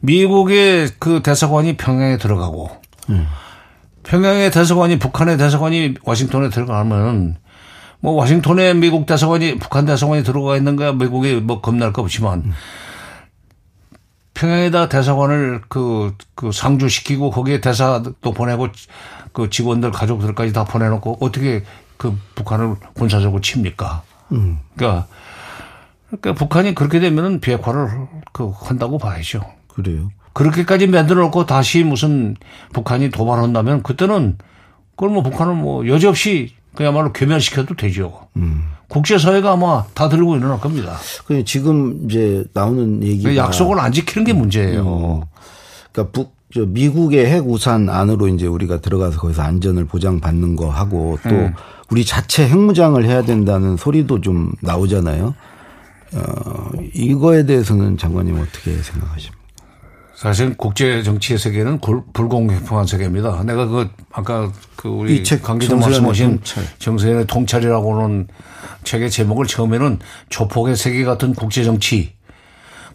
미국의 0.00 0.90
그 0.98 1.22
대사관이 1.22 1.76
평양에 1.76 2.18
들어가고 2.18 2.70
음. 3.10 3.26
평양의 4.02 4.50
대사관이 4.50 4.98
북한의 4.98 5.38
대사관이 5.38 5.94
워싱턴에 6.02 6.50
들어가면 6.50 7.36
뭐 8.00 8.12
와싱턴에 8.12 8.74
미국 8.74 9.06
대사관이 9.06 9.58
북한 9.58 9.86
대사관이 9.86 10.22
들어가 10.22 10.56
있는 10.56 10.76
거야 10.76 10.92
미국이 10.92 11.36
뭐 11.36 11.60
겁날 11.60 11.92
거 11.92 12.02
없지만 12.02 12.52
평양에다 14.34 14.88
대사관을 14.88 15.62
그, 15.68 16.14
그 16.34 16.52
상주시키고 16.52 17.30
거기에 17.30 17.60
대사도 17.60 18.32
보내고 18.32 18.68
그 19.32 19.48
직원들 19.50 19.90
가족들까지 19.90 20.52
다 20.52 20.64
보내놓고 20.64 21.18
어떻게 21.20 21.64
그 21.96 22.16
북한을 22.34 22.76
군사적으로 22.94 23.40
칩니까? 23.40 24.02
음. 24.32 24.58
그러니까, 24.76 25.06
그러니까 26.06 26.34
북한이 26.34 26.74
그렇게 26.74 27.00
되면은 27.00 27.40
비핵화를 27.40 28.08
그 28.32 28.52
한다고 28.54 28.98
봐야죠. 28.98 29.40
그래요. 29.68 30.10
그렇게까지 30.34 30.86
만들어 30.86 31.22
놓고 31.22 31.46
다시 31.46 31.82
무슨 31.82 32.36
북한이 32.74 33.10
도발한다면 33.10 33.82
그때는 33.82 34.36
그걸 34.90 35.10
뭐 35.10 35.22
북한은 35.22 35.56
뭐 35.56 35.86
여지없이 35.86 36.55
그야말로 36.76 37.12
괴멸시켜도 37.12 37.74
되죠. 37.74 38.28
음. 38.36 38.70
국제사회가 38.88 39.52
아마 39.52 39.84
다 39.94 40.08
들고 40.08 40.36
일어날 40.36 40.60
겁니다. 40.60 40.96
그 41.26 41.44
지금 41.44 42.04
이제 42.04 42.44
나오는 42.52 43.02
얘기가 43.02 43.34
약속을 43.34 43.80
안 43.80 43.90
지키는 43.90 44.24
게 44.24 44.32
문제예요. 44.32 45.22
음. 45.22 45.26
그러니까 45.90 46.12
북, 46.12 46.36
저 46.54 46.64
미국의 46.64 47.26
핵 47.26 47.48
우산 47.48 47.88
안으로 47.88 48.28
이제 48.28 48.46
우리가 48.46 48.80
들어가서 48.80 49.18
거기서 49.18 49.42
안전을 49.42 49.86
보장받는 49.86 50.54
거 50.54 50.70
하고 50.70 51.18
또 51.24 51.30
음. 51.30 51.54
우리 51.90 52.04
자체 52.04 52.48
핵무장을 52.48 53.04
해야 53.04 53.22
된다는 53.22 53.76
소리도 53.76 54.20
좀 54.20 54.52
나오잖아요. 54.60 55.34
어, 56.14 56.70
이거에 56.94 57.44
대해서는 57.46 57.98
장관님 57.98 58.40
어떻게 58.40 58.76
생각하십니까? 58.76 59.45
사실 60.16 60.56
국제 60.56 61.02
정치의 61.02 61.38
세계는 61.38 61.78
불공평한 62.14 62.86
세계입니다. 62.86 63.42
내가 63.44 63.66
그 63.66 63.90
아까 64.10 64.50
그 64.74 64.88
우리 64.88 65.22
강기정 65.22 65.78
말씀하신 65.78 66.40
정세현의 66.78 67.26
통찰이라고는 67.26 68.28
책의 68.82 69.10
제목을 69.10 69.46
처음에는 69.46 69.98
조폭의 70.30 70.76
세계 70.76 71.04
같은 71.04 71.34
국제 71.34 71.64
정치 71.64 72.15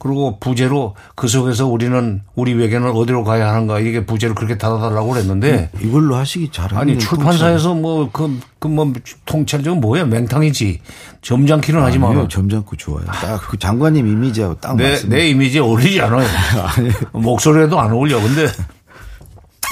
그리고 0.01 0.39
부제로 0.39 0.95
그 1.13 1.27
속에서 1.27 1.67
우리는 1.67 2.23
우리 2.33 2.55
외교는 2.55 2.89
어디로 2.89 3.23
가야 3.23 3.49
하는가 3.49 3.79
이게 3.79 4.03
부제를 4.03 4.33
그렇게 4.33 4.57
닫아달라고 4.57 5.09
그랬는데 5.11 5.69
음, 5.75 5.79
이걸로 5.87 6.15
하시기 6.15 6.49
잘하네. 6.51 6.81
아니 6.81 6.97
출판사에서 6.97 7.75
뭐그그뭐 7.75 8.93
통찰 9.25 9.61
좀 9.61 9.79
뭐야 9.79 10.05
맹탕이지 10.05 10.81
점잖기는 11.21 11.79
하지만 11.83 12.27
점잖고 12.27 12.75
좋아요. 12.77 13.05
딱 13.05 13.41
그 13.47 13.59
장관님 13.59 14.07
이미지하고 14.07 14.55
딱 14.55 14.75
내, 14.75 14.89
맞습니다. 14.89 15.15
내 15.17 15.29
이미지에 15.29 15.61
어울리지 15.61 16.01
않아요. 16.01 16.25
목소리에도 17.13 17.79
안 17.79 17.91
어울려. 17.91 18.19
근데 18.19 18.47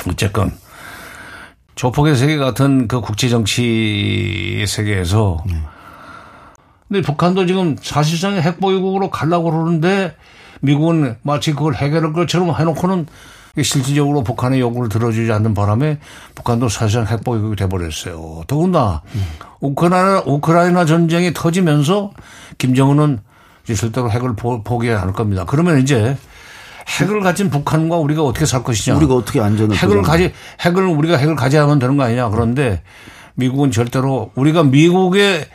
어쨌건 0.07 0.51
조폭의 1.73 2.15
세계 2.15 2.37
같은 2.37 2.87
그 2.87 3.01
국제 3.01 3.29
정치 3.29 4.63
세계에서 4.67 5.43
네. 5.47 5.55
근데 6.89 7.01
북한도 7.01 7.45
지금 7.45 7.77
사실상 7.81 8.33
핵보유국으로 8.33 9.09
가려고 9.09 9.51
그러는데 9.51 10.15
미국은 10.61 11.15
마치 11.21 11.53
그걸 11.53 11.75
해결할 11.75 12.13
것처럼 12.13 12.53
해놓고는 12.53 13.05
실질적으로 13.63 14.23
북한의 14.23 14.59
요구를 14.59 14.89
들어주지 14.89 15.31
않는 15.31 15.53
바람에 15.53 15.99
북한도 16.35 16.69
사실상 16.69 17.07
핵보유국이 17.07 17.55
돼버렸어요. 17.55 18.43
더군다나 18.47 19.01
음. 19.15 19.25
우크라이나, 19.59 20.23
우크라이나 20.25 20.85
전쟁이 20.85 21.33
터지면서 21.33 22.11
김정은은 22.57 23.19
이제 23.63 23.75
절대로 23.75 24.09
핵을 24.09 24.35
않을 24.97 25.13
겁니다. 25.13 25.45
그러면 25.45 25.79
이제 25.79 26.17
핵을 27.01 27.21
가진 27.21 27.49
북한과 27.49 27.97
우리가 27.97 28.23
어떻게 28.23 28.45
살 28.45 28.63
것이냐. 28.63 28.97
우리가 28.97 29.13
어떻게 29.13 29.39
안전을 29.39 29.75
핵을 29.75 30.01
가지 30.01 30.33
핵을 30.61 30.85
우리가 30.85 31.17
핵을 31.17 31.35
가져야만 31.35 31.77
되는 31.77 31.97
거 31.97 32.03
아니냐. 32.03 32.29
그런데 32.29 32.81
미국은 33.35 33.71
절대로 33.71 34.31
우리가 34.35 34.63
미국의 34.63 35.45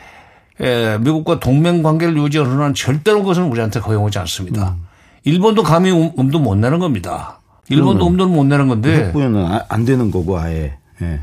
예, 0.61 0.97
미국과 1.01 1.39
동맹 1.39 1.83
관계를 1.83 2.17
유지하는 2.17 2.59
한 2.61 2.73
절대로 2.73 3.21
그것은 3.21 3.43
우리한테 3.43 3.79
허용하지 3.79 4.19
않습니다. 4.19 4.75
음. 4.77 4.85
일본도 5.23 5.63
감히 5.63 5.91
음, 5.91 6.11
음도 6.17 6.39
못 6.39 6.55
내는 6.55 6.79
겁니다. 6.79 7.39
일본도 7.67 8.07
음도를 8.07 8.31
못 8.31 8.45
내는 8.45 8.67
건데. 8.67 9.07
핵부연은 9.07 9.59
안 9.67 9.85
되는 9.85 10.11
거고 10.11 10.39
아예. 10.39 10.77
예. 11.01 11.21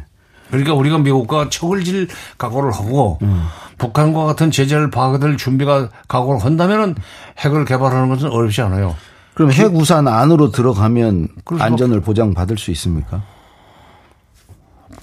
그러니까 0.51 0.75
우리가 0.75 0.99
미국과 0.99 1.49
척을 1.49 1.83
질 1.83 2.09
각오를 2.37 2.73
하고 2.73 3.19
음. 3.23 3.45
북한과 3.79 4.25
같은 4.25 4.51
제재를 4.51 4.91
받을 4.91 5.37
준비가 5.37 5.89
각오를 6.09 6.45
한다면은 6.45 6.95
핵을 7.39 7.65
개발하는 7.65 8.09
것은 8.11 8.31
어렵지 8.31 8.61
않아요. 8.63 8.95
그럼 9.35 9.51
핵 9.53 9.75
우산 9.75 10.09
안으로 10.09 10.51
들어가면 10.51 11.29
안전을 11.59 12.01
보장받을 12.03 12.59
수 12.59 12.71
있습니까? 12.73 13.23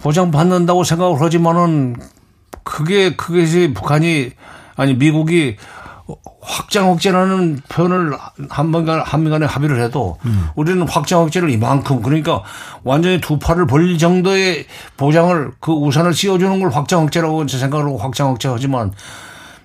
보장받는다고 0.03 0.83
생각을 0.83 1.19
하지만은 1.19 1.95
그게 2.69 3.15
그것이 3.15 3.73
북한이 3.73 4.29
아니 4.75 4.93
미국이 4.93 5.57
확장 6.41 6.89
억제라는 6.91 7.61
표현을 7.67 8.15
한번간 8.49 9.01
한미간에 9.01 9.45
합의를 9.47 9.81
해도 9.81 10.17
음. 10.25 10.49
우리는 10.55 10.87
확장 10.87 11.21
억제를 11.21 11.49
이만큼 11.49 12.01
그러니까 12.03 12.43
완전히 12.83 13.19
두 13.21 13.39
팔을 13.39 13.65
벌릴 13.65 13.97
정도의 13.97 14.65
보장을 14.97 15.51
그 15.59 15.71
우산을 15.71 16.13
씌워주는 16.13 16.59
걸 16.59 16.69
확장 16.69 17.01
억제라고 17.03 17.47
생각을 17.47 17.85
하고 17.85 17.97
확장 17.97 18.29
억제하지만 18.29 18.93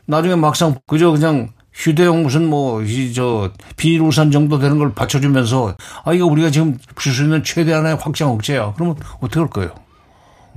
나중에 0.06 0.34
막상 0.34 0.74
그저 0.86 1.10
그냥 1.10 1.50
휴대용 1.74 2.22
무슨 2.22 2.48
뭐 2.48 2.82
이 2.82 3.12
저 3.14 3.50
비닐 3.76 4.00
우산 4.00 4.30
정도 4.30 4.58
되는 4.58 4.78
걸 4.78 4.94
받쳐주면서 4.94 5.76
아 6.04 6.12
이거 6.12 6.24
우리가 6.26 6.50
지금 6.50 6.78
줄 6.96 7.12
수 7.12 7.22
있는 7.24 7.44
최대한의 7.44 7.96
확장 7.96 8.30
억제야 8.30 8.72
그러면 8.74 8.96
어떻게 9.20 9.40
할 9.40 9.48
거예요? 9.50 9.83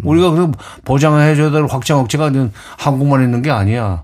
우리가 0.04 0.32
그럼 0.32 0.54
보장해줘야 0.86 1.51
될 1.51 1.66
확장 1.70 2.00
억제가 2.00 2.32
한국만 2.77 3.24
있는 3.24 3.42
게 3.42 3.51
아니야. 3.51 4.04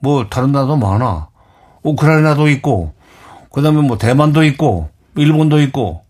뭐 0.00 0.26
다른 0.28 0.52
나라도 0.52 0.76
많아. 0.76 1.28
우크라이나도 1.82 2.48
있고, 2.48 2.92
그 3.52 3.62
다음에 3.62 3.80
뭐 3.80 3.98
대만도 3.98 4.44
있고, 4.44 4.90
일본도 5.16 5.60
있고, 5.62 6.02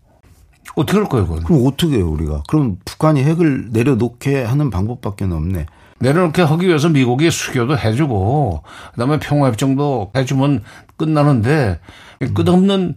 어떻게 0.75 0.97
할 0.97 1.07
거예요, 1.09 1.27
그건? 1.27 1.43
그럼 1.43 1.65
어떻게 1.65 1.97
해요, 1.97 2.09
우리가? 2.09 2.43
그럼 2.47 2.77
북한이 2.85 3.23
핵을 3.23 3.69
내려놓게 3.71 4.43
하는 4.43 4.69
방법밖에 4.69 5.25
없네. 5.25 5.65
내려놓게 5.99 6.41
하기 6.41 6.67
위해서 6.67 6.89
미국이 6.89 7.29
수교도 7.31 7.77
해주고, 7.77 8.63
그 8.93 8.97
다음에 8.97 9.19
평화협정도 9.19 10.11
해주면 10.15 10.63
끝나는데, 10.97 11.79
음. 12.21 12.33
끝없는 12.33 12.95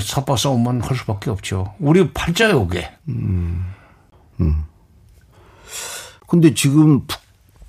삽바 0.00 0.36
싸움만 0.36 0.80
할 0.80 0.96
수밖에 0.96 1.30
없죠. 1.30 1.74
우리 1.78 2.10
팔자요, 2.12 2.66
그게. 2.66 2.90
음. 3.08 3.66
음. 4.40 4.64
근데 6.32 6.54
지금 6.54 7.02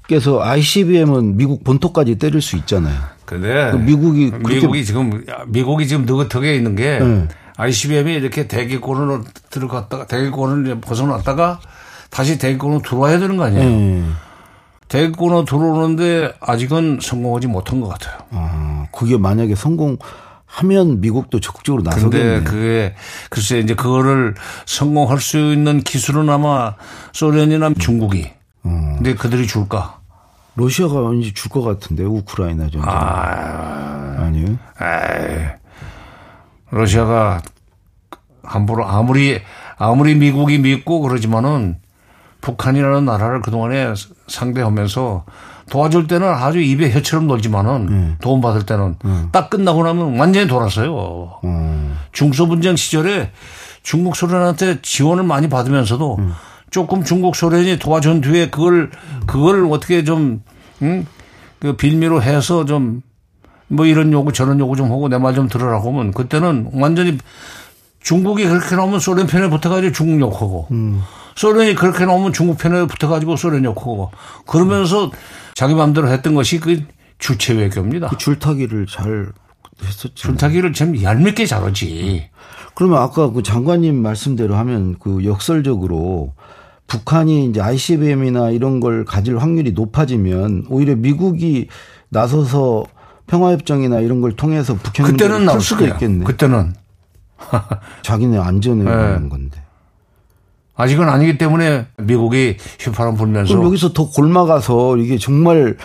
북께서 0.03 0.41
ICBM은 0.41 1.35
미국 1.35 1.65
본토까지 1.65 2.15
때릴 2.15 2.41
수 2.41 2.55
있잖아요. 2.55 2.95
근데 3.25 3.71
그 3.71 3.75
미국이 3.75 4.31
미국이 4.39 4.85
지금 4.85 5.25
미국이 5.47 5.85
지금 5.85 6.05
느긋하게 6.05 6.55
있는 6.55 6.73
게 6.77 6.97
네. 6.97 7.27
ICBM이 7.57 8.13
이렇게 8.13 8.47
대기권으로 8.47 9.25
들어갔다가 9.49 10.07
대기권을 10.07 10.79
벗어났다가 10.79 11.59
다시 12.09 12.39
대기권으로 12.39 12.81
들어와야 12.83 13.19
되는 13.19 13.35
거 13.35 13.43
아니에요? 13.43 13.63
네. 13.69 14.03
대기권으로 14.87 15.43
들어오는데 15.43 16.31
아직은 16.39 16.99
성공하지 17.01 17.47
못한 17.47 17.81
것 17.81 17.89
같아요. 17.89 18.17
아, 18.31 18.87
그게 18.93 19.17
만약에 19.17 19.55
성공 19.55 19.97
하면 20.45 21.01
미국도 21.01 21.41
적극적으로 21.41 21.83
나서겠네. 21.83 22.23
근데 22.23 22.43
그게 22.49 22.95
글쎄 23.29 23.59
이제 23.59 23.75
그거를 23.75 24.35
성공할 24.65 25.19
수 25.19 25.51
있는 25.51 25.81
기술은 25.81 26.29
아마 26.29 26.75
소련이나 27.11 27.73
중국이. 27.77 28.31
음. 28.65 28.95
근데 28.95 29.13
그들이 29.15 29.47
줄까? 29.47 29.99
러시아가 30.55 30.99
왠지 31.01 31.33
줄 31.33 31.51
것 31.51 31.61
같은데 31.63 32.03
우크라이나 32.03 32.63
전쟁. 32.65 32.83
아, 32.85 34.15
아니요. 34.19 34.57
에이, 34.81 35.45
러시아가 36.69 37.41
함부로 38.43 38.87
아무리 38.87 39.41
아무리 39.77 40.15
미국이 40.15 40.59
믿고 40.59 41.01
그러지만은 41.01 41.77
북한이라는 42.41 43.05
나라를 43.05 43.41
그동안에 43.41 43.93
상대하면서 44.27 45.25
도와줄 45.71 46.07
때는 46.07 46.27
아주 46.27 46.59
입에 46.59 46.91
혀처럼 46.91 47.25
놀지만은 47.27 47.71
음. 47.87 48.17
도움 48.21 48.41
받을 48.41 48.65
때는 48.65 48.95
음. 49.05 49.29
딱 49.31 49.49
끝나고 49.49 49.83
나면 49.83 50.19
완전히 50.19 50.47
돌았어요. 50.47 51.39
음. 51.45 51.97
중소 52.11 52.47
분쟁 52.47 52.75
시절에 52.75 53.31
중국 53.81 54.15
소련한테 54.15 54.81
지원을 54.81 55.23
많이 55.23 55.47
받으면서도 55.49 56.17
음. 56.19 56.33
조금 56.73 57.03
중국 57.03 57.35
소련이 57.35 57.77
도와준 57.79 58.21
뒤에 58.21 58.49
그걸 58.49 58.89
그걸 59.27 59.65
어떻게 59.71 60.03
좀 60.03 60.41
응? 60.81 61.05
그 61.59 61.75
빌미로 61.77 62.21
해서 62.21 62.65
좀 62.65 63.01
뭐 63.69 63.85
이런 63.87 64.11
요구 64.11 64.31
저런 64.33 64.59
요구 64.59 64.75
좀 64.75 64.91
하고 64.91 65.07
내 65.09 65.17
말 65.17 65.33
좀 65.33 65.47
들으라고 65.47 65.91
하면 65.91 66.11
그때는 66.11 66.69
완전히 66.73 67.17
중국이 68.01 68.45
그렇게 68.45 68.75
나오면 68.75 68.99
소련 68.99 69.25
편에 69.25 69.49
붙어가지고 69.49 69.93
중국 69.93 70.19
욕하고 70.21 70.67
음. 70.71 71.01
소련이 71.35 71.73
그렇게 71.73 72.05
나오면 72.05 72.33
중국 72.33 72.57
편에 72.59 72.85
붙어가지고 72.85 73.35
소련 73.37 73.63
욕하고 73.63 74.11
그러면서 74.45 75.09
자기 75.55 75.73
마음대로 75.73 76.09
했던 76.09 76.35
것이 76.35 76.59
그 76.59 76.83
주체 77.17 77.53
외교입니다. 77.53 78.09
그 78.09 78.17
줄타기를 78.17 78.85
잘 78.85 79.29
했었죠. 79.81 80.13
줄타기를 80.13 80.73
참 80.73 81.01
얄밉게 81.01 81.45
잘하지. 81.47 82.29
그러면 82.75 82.99
아까 82.99 83.31
그 83.31 83.41
장관님 83.41 83.95
말씀대로 83.95 84.55
하면 84.55 84.97
그 84.99 85.23
역설적으로 85.25 86.33
북한이 86.87 87.45
이제 87.45 87.61
ICBM이나 87.61 88.51
이런 88.51 88.79
걸 88.79 89.05
가질 89.05 89.37
확률이 89.37 89.71
높아지면 89.71 90.65
오히려 90.69 90.95
미국이 90.95 91.67
나서서 92.09 92.85
평화협정이나 93.27 93.99
이런 93.99 94.21
걸 94.21 94.33
통해서 94.33 94.75
북핵 94.75 95.05
그때는 95.05 95.45
나올 95.45 95.61
수도 95.61 95.85
있겠네. 95.87 96.25
그때는 96.25 96.73
자기네 98.03 98.37
안전을 98.37 98.85
위한 98.85 99.23
네. 99.23 99.29
건데. 99.29 99.63
아직은 100.75 101.07
아니기 101.07 101.37
때문에 101.37 101.85
미국이 101.97 102.57
휘파람 102.79 103.15
불면서 103.15 103.53
그럼 103.53 103.67
여기서 103.67 103.93
더 103.93 104.09
골마가서 104.09 104.97
이게 104.97 105.17
정말 105.17 105.77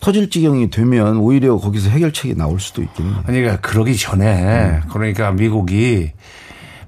터질 0.00 0.28
지경이 0.28 0.70
되면 0.70 1.18
오히려 1.18 1.56
거기서 1.56 1.90
해결책이 1.90 2.34
나올 2.34 2.60
수도 2.60 2.82
있겠네. 2.82 3.12
아니, 3.26 3.40
그러니까 3.40 3.60
그러기 3.60 3.96
전에 3.96 4.80
음. 4.84 4.88
그러니까 4.92 5.32
미국이 5.32 6.12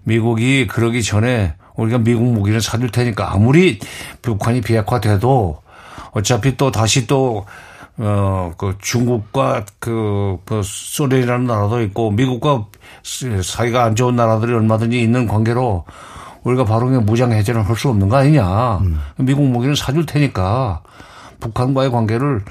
미국이 0.04 0.66
그러기 0.66 1.02
전에 1.02 1.54
우리가 1.78 1.98
미국 1.98 2.24
무기를 2.24 2.60
사줄 2.60 2.90
테니까 2.90 3.32
아무리 3.32 3.78
북한이 4.20 4.60
비핵화돼도 4.60 5.62
어차피 6.10 6.56
또 6.56 6.70
다시 6.70 7.06
또 7.06 7.46
어, 7.96 8.52
그 8.56 8.76
중국과 8.80 9.64
그, 9.78 10.38
그 10.44 10.62
소련이라는 10.64 11.46
나라도 11.46 11.80
있고 11.82 12.10
미국과 12.10 12.66
사이가 13.42 13.84
안 13.84 13.96
좋은 13.96 14.14
나라들이 14.14 14.52
얼마든지 14.52 15.00
있는 15.00 15.26
관계로 15.26 15.84
우리가 16.42 16.64
바로 16.64 16.86
그냥 16.86 17.04
무장 17.04 17.32
해제를 17.32 17.68
할수 17.68 17.88
없는 17.88 18.08
거 18.08 18.16
아니냐. 18.16 18.78
음. 18.78 19.00
미국 19.16 19.44
무기를 19.46 19.74
사줄 19.74 20.06
테니까 20.06 20.82
북한과의 21.40 21.90
관계를 21.90 22.42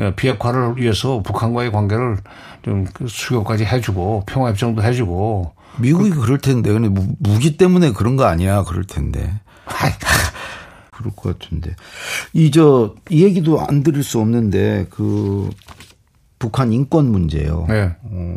어, 0.00 0.12
비핵화를 0.14 0.76
위해서 0.76 1.20
북한과의 1.22 1.72
관계를 1.72 2.18
좀그 2.62 3.06
수교까지 3.08 3.64
해주고 3.64 4.24
평화협정도 4.26 4.82
해주고 4.82 5.52
미국이 5.78 6.10
그, 6.10 6.24
럴 6.26 6.38
텐데 6.38 6.72
근데 6.72 6.88
무기 7.18 7.56
때문에 7.56 7.92
그런 7.92 8.16
거 8.16 8.24
아니야 8.24 8.64
그럴 8.64 8.84
텐데. 8.84 9.32
그럴 10.90 11.12
것 11.14 11.38
같은데 11.38 11.76
이저이 12.32 12.90
얘기도 13.10 13.60
안 13.60 13.82
들을 13.84 14.02
수 14.02 14.18
없는데 14.18 14.86
그 14.90 15.48
북한 16.40 16.72
인권 16.72 17.10
문제요. 17.12 17.66
네. 17.68 17.94
어, 18.02 18.36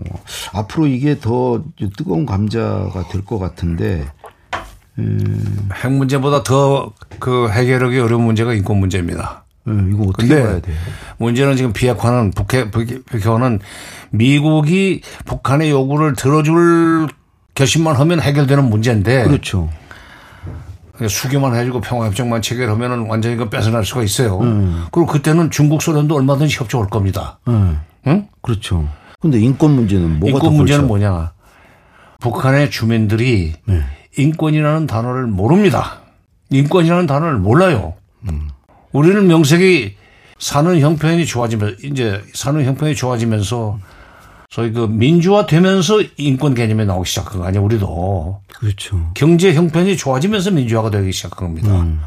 앞으로 0.53 0.87
이게 0.87 1.19
더 1.19 1.63
뜨거운 1.97 2.25
감자가 2.25 3.07
될 3.09 3.23
것 3.23 3.39
같은데. 3.39 4.05
음. 4.99 5.69
핵 5.73 5.91
문제보다 5.91 6.43
더 6.43 6.93
그 7.19 7.49
해결하기 7.49 7.97
어려운 7.99 8.23
문제가 8.23 8.53
인권 8.53 8.77
문제입니다. 8.77 9.45
음, 9.67 9.91
이거 9.93 10.09
어떻게 10.09 10.27
봐야 10.41 10.59
돼요? 10.59 10.75
문제는 11.17 11.55
지금 11.55 11.71
비핵화는 11.71 12.31
북핵, 12.31 12.71
북핵화는 12.71 13.59
미국이 14.09 15.01
북한의 15.25 15.69
요구를 15.69 16.13
들어줄 16.15 17.07
결심만 17.55 17.95
하면 17.95 18.21
해결되는 18.21 18.69
문제인데. 18.69 19.23
그렇죠. 19.23 19.69
수교만 21.07 21.55
해주고 21.55 21.81
평화협정만 21.81 22.41
체결하면 22.41 23.07
완전히 23.07 23.35
그 23.35 23.49
뺏어날 23.49 23.83
수가 23.83 24.03
있어요. 24.03 24.39
음. 24.39 24.85
그리고 24.91 25.07
그때는 25.07 25.49
중국 25.49 25.81
소련도 25.81 26.15
얼마든지 26.15 26.55
협조할 26.59 26.89
겁니다. 26.89 27.39
음. 27.47 27.79
응? 28.07 28.27
그렇죠. 28.41 28.87
근데 29.19 29.39
인권 29.39 29.71
문제는 29.71 30.19
뭐가 30.19 30.37
인권 30.37 30.55
문제는 30.55 30.87
뭐냐? 30.87 31.31
북한의 32.19 32.69
주민들이 32.69 33.53
네. 33.65 33.81
인권이라는 34.17 34.87
단어를 34.87 35.25
모릅니다. 35.25 36.01
인권이라는 36.49 37.07
단어를 37.07 37.37
몰라요. 37.37 37.95
음. 38.29 38.49
우리는 38.91 39.25
명색이 39.25 39.95
사는 40.37 40.79
형편이 40.79 41.25
좋아지면서 41.25 41.77
이제 41.83 42.21
사는 42.33 42.63
형편이 42.63 42.95
좋아지면서 42.95 43.79
소위 44.51 44.73
그 44.73 44.81
민주화 44.81 45.45
되면서 45.45 46.03
인권 46.17 46.53
개념이 46.53 46.85
나오기 46.85 47.09
시작한 47.09 47.39
거 47.39 47.45
아니에요, 47.45 47.63
우리도. 47.63 48.41
그렇죠. 48.53 49.11
경제 49.13 49.53
형편이 49.53 49.95
좋아지면서 49.95 50.51
민주화가 50.51 50.91
되기 50.91 51.13
시작한 51.13 51.47
겁니다. 51.47 51.81
음. 51.81 52.01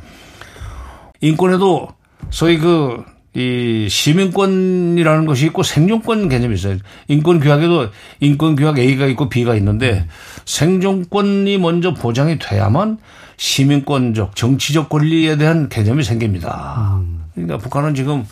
인권에도 1.23 1.89
소위 2.29 2.59
그, 2.59 3.03
이 3.33 3.89
시민권이라는 3.89 5.25
것이 5.25 5.47
있고 5.47 5.63
생존권 5.63 6.29
개념이 6.29 6.55
있어요. 6.55 6.77
인권 7.09 7.41
규약에도 7.41 7.89
인권 8.21 8.57
규약 8.57 8.79
A가 8.79 9.07
있고 9.07 9.31
B가 9.31 9.55
있는데 9.57 10.01
음. 10.07 10.09
생존권이 10.45 11.57
먼저 11.57 11.95
보장이 11.95 12.39
돼야만 12.39 12.99
시민권적 13.39 14.37
정치적 14.37 14.91
권리에 14.91 15.39
대한 15.39 15.71
개념이 15.71 16.05
생깁니다. 16.05 17.01
그러니까 17.33 17.57
북한은 17.57 17.95
지금 17.95 18.27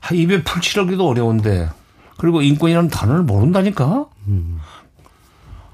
한 0.00 0.18
입에 0.18 0.42
풀칠하기도 0.42 1.08
어려운데 1.08 1.68
그리고 2.20 2.42
인권이라는 2.42 2.90
단어를 2.90 3.22
모른다니까. 3.22 4.04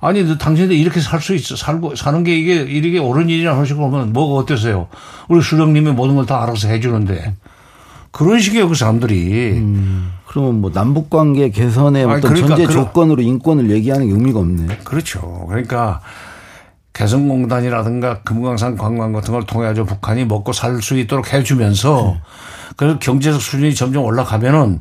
아니, 0.01 0.39
당신들 0.39 0.77
이렇게 0.77 1.01
살 1.01 1.21
수 1.21 1.35
있어. 1.35 1.57
살고, 1.57 1.97
사는 1.97 2.23
게 2.23 2.39
이게, 2.39 2.61
이게 2.61 3.01
옳은 3.01 3.29
일이라 3.29 3.59
하시고 3.59 3.91
그러면 3.91 4.13
뭐가 4.13 4.35
어땠어요? 4.41 4.87
우리 5.29 5.43
수령님이 5.43 5.91
모든 5.91 6.15
걸 6.15 6.25
다 6.25 6.41
알아서 6.45 6.69
해주는데. 6.69 7.35
그런 8.13 8.39
식이에요, 8.39 8.69
그 8.69 8.77
사람들이. 8.77 9.55
음. 9.59 10.13
그러면 10.29 10.61
뭐 10.61 10.71
남북 10.71 11.11
관계 11.11 11.51
개선의 11.51 12.05
어떤 12.05 12.21
그러니까 12.21 12.47
전제 12.57 12.73
조건으로 12.73 13.23
인권을 13.23 13.69
얘기하는 13.71 14.07
게 14.07 14.13
의미가 14.13 14.39
없네. 14.39 14.79
그렇죠. 14.85 15.47
그러니까 15.49 16.01
개성공단이라든가 16.93 18.21
금강산 18.23 18.77
관광 18.77 19.13
같은 19.13 19.33
걸 19.35 19.45
통해 19.45 19.75
서 19.75 19.83
북한이 19.83 20.27
먹고 20.27 20.53
살 20.53 20.81
수 20.81 20.97
있도록 20.97 21.33
해주면서 21.33 22.13
네. 22.15 22.21
그 22.77 22.99
경제적 23.01 23.41
수준이 23.41 23.75
점점 23.75 24.05
올라가면은 24.05 24.81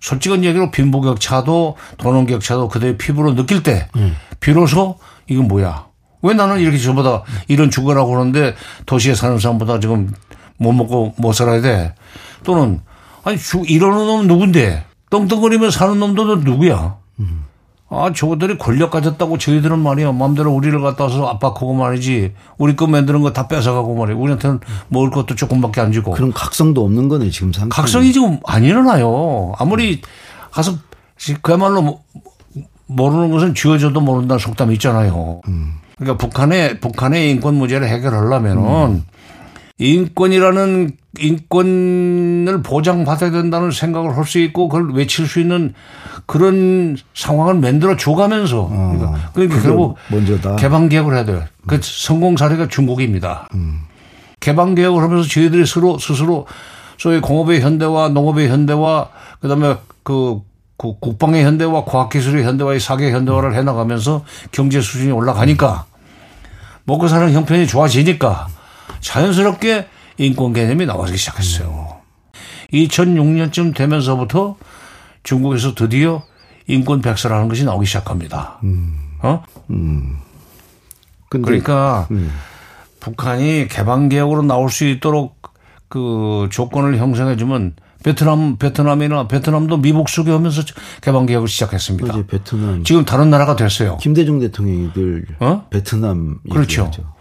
솔직한 0.00 0.44
얘기로 0.44 0.70
빈부격차도 0.70 1.76
돈원격차도 1.98 2.68
그들의 2.68 2.98
피부로 2.98 3.34
느낄 3.34 3.62
때 3.62 3.88
네. 3.94 4.12
비로소 4.40 4.98
이건 5.28 5.48
뭐야? 5.48 5.86
왜 6.22 6.34
나는 6.34 6.60
이렇게 6.60 6.78
저보다 6.78 7.22
이런 7.48 7.70
죽어라고 7.70 8.10
그러는데 8.10 8.54
도시에 8.86 9.14
사는 9.14 9.38
사람보다 9.38 9.80
지금 9.80 10.12
못 10.56 10.72
먹고 10.72 11.14
못 11.18 11.32
살아야 11.32 11.60
돼? 11.60 11.94
또는 12.44 12.80
아니 13.24 13.38
죽 13.38 13.70
이러는 13.70 13.98
놈은 14.06 14.26
누군데? 14.26 14.84
떵떵거리며 15.10 15.70
사는 15.70 15.98
놈도 15.98 16.36
누구야? 16.36 16.96
아, 17.88 18.10
저것들이 18.12 18.58
권력 18.58 18.90
가졌다고 18.90 19.38
저희들은 19.38 19.78
말이야. 19.78 20.10
마음대로 20.12 20.52
우리를 20.52 20.80
갖다 20.80 21.04
와서 21.04 21.28
압박하고 21.28 21.72
말이지. 21.74 22.32
우리 22.58 22.74
거 22.74 22.86
만드는 22.88 23.22
거 23.22 23.32
다 23.32 23.46
뺏어가고 23.46 23.94
말이야. 23.94 24.16
우리한테는 24.16 24.60
먹을 24.88 25.10
것도 25.10 25.36
조금밖에 25.36 25.80
안 25.80 25.92
주고. 25.92 26.12
그런 26.12 26.32
각성도 26.32 26.84
없는 26.84 27.08
거네, 27.08 27.30
지금 27.30 27.52
상태. 27.52 27.68
각성이 27.74 28.12
지금 28.12 28.40
안 28.44 28.64
일어나요. 28.64 29.52
아무리 29.58 30.00
가서 30.50 30.72
그야말로 31.42 31.82
뭐 31.82 32.00
모르는 32.86 33.30
것은 33.30 33.54
쥐어줘도 33.54 34.00
모른다는 34.00 34.38
속담이 34.38 34.74
있잖아요. 34.74 35.40
그러니까 35.98 36.16
북한의, 36.26 36.80
북한의 36.80 37.30
인권 37.30 37.54
문제를 37.54 37.88
해결하려면은 37.88 38.62
음. 38.90 39.04
인권이라는 39.78 40.90
인권을 41.18 42.62
보장받아야 42.62 43.30
된다는 43.30 43.70
생각을 43.70 44.16
할 44.16 44.24
수 44.24 44.38
있고 44.40 44.68
그걸 44.68 44.92
외칠 44.94 45.26
수 45.26 45.38
있는 45.40 45.74
그런 46.26 46.96
상황을 47.14 47.54
만들어 47.54 47.96
줘가면서 47.96 48.68
어, 48.70 48.94
그러니까, 48.96 49.30
그러니까 49.32 49.62
결국 49.62 49.96
먼저다. 50.10 50.56
개방 50.56 50.88
개혁을 50.88 51.14
해야 51.14 51.24
돼요. 51.24 51.44
그 51.66 51.78
성공 51.82 52.36
사례가 52.36 52.68
중국입니다. 52.68 53.48
음. 53.54 53.82
개방 54.40 54.74
개혁을 54.74 55.02
하면서 55.02 55.28
저희들이 55.28 55.64
스스로 55.66 55.98
스스로 55.98 56.46
소위 56.98 57.20
공업의 57.20 57.60
현대화, 57.60 58.08
농업의 58.08 58.48
현대화, 58.48 59.08
그다음에 59.40 59.76
그, 60.02 60.40
그 60.78 60.94
국방의 60.98 61.44
현대화, 61.44 61.84
과학기술의 61.84 62.44
현대화의 62.44 62.80
사계 62.80 63.12
현대화를 63.12 63.54
해나가면서 63.54 64.24
경제 64.52 64.80
수준이 64.80 65.12
올라가니까 65.12 65.84
먹고 66.84 67.06
사는 67.08 67.30
형편이 67.32 67.66
좋아지니까 67.66 68.48
자연스럽게 69.00 69.88
인권 70.18 70.52
개념이 70.52 70.86
나오기 70.86 71.16
시작했어요. 71.16 71.96
2006년쯤 72.72 73.74
되면서부터 73.74 74.56
중국에서 75.22 75.74
드디어 75.74 76.22
인권 76.66 77.00
백서라는 77.00 77.48
것이 77.48 77.64
나오기 77.64 77.86
시작합니다. 77.86 78.58
음. 78.64 78.98
어? 79.20 79.42
음. 79.70 80.18
그러니까 81.28 82.06
음. 82.10 82.32
북한이 83.00 83.68
개방 83.68 84.08
개혁으로 84.08 84.42
나올 84.42 84.70
수 84.70 84.84
있도록 84.84 85.36
그 85.88 86.48
조건을 86.50 86.98
형성해 86.98 87.36
주면 87.36 87.74
베트남 88.02 88.56
베트남이나 88.56 89.26
베트남도 89.26 89.78
미국 89.78 90.08
수교하면서 90.08 90.62
개방 91.00 91.26
개혁을 91.26 91.48
시작했습니다. 91.48 92.26
베트남 92.28 92.84
지금 92.84 93.04
다른 93.04 93.30
나라가 93.30 93.56
됐어요. 93.56 93.96
김대중 93.98 94.38
대통령이 94.38 94.92
늘 94.92 95.26
어? 95.40 95.66
베트남 95.70 96.38
그렇죠. 96.50 96.82
얘기하죠. 96.82 97.15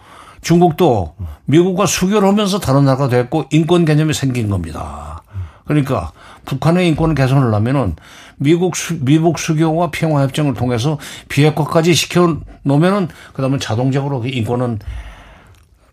중국도 0.45 1.15
미국과 1.45 1.87
수교를 1.87 2.27
하면서 2.27 2.59
다른 2.59 2.85
나라가 2.85 3.09
됐고 3.09 3.45
인권 3.49 3.83
개념이 3.83 4.13
생긴 4.13 4.47
겁니다. 4.47 5.23
그러니까 5.65 6.11
북한의 6.45 6.87
인권을 6.89 7.15
개선하려면은 7.15 7.95
미국 8.37 8.75
수, 8.75 9.03
미국 9.03 9.39
수교와 9.39 9.89
평화 9.91 10.21
협정을 10.21 10.53
통해서 10.53 10.99
비핵화까지 11.29 11.95
시켜 11.95 12.37
놓으면은 12.61 13.07
그다음에 13.33 13.57
자동적으로 13.57 14.21
그 14.21 14.27
인권은 14.27 14.77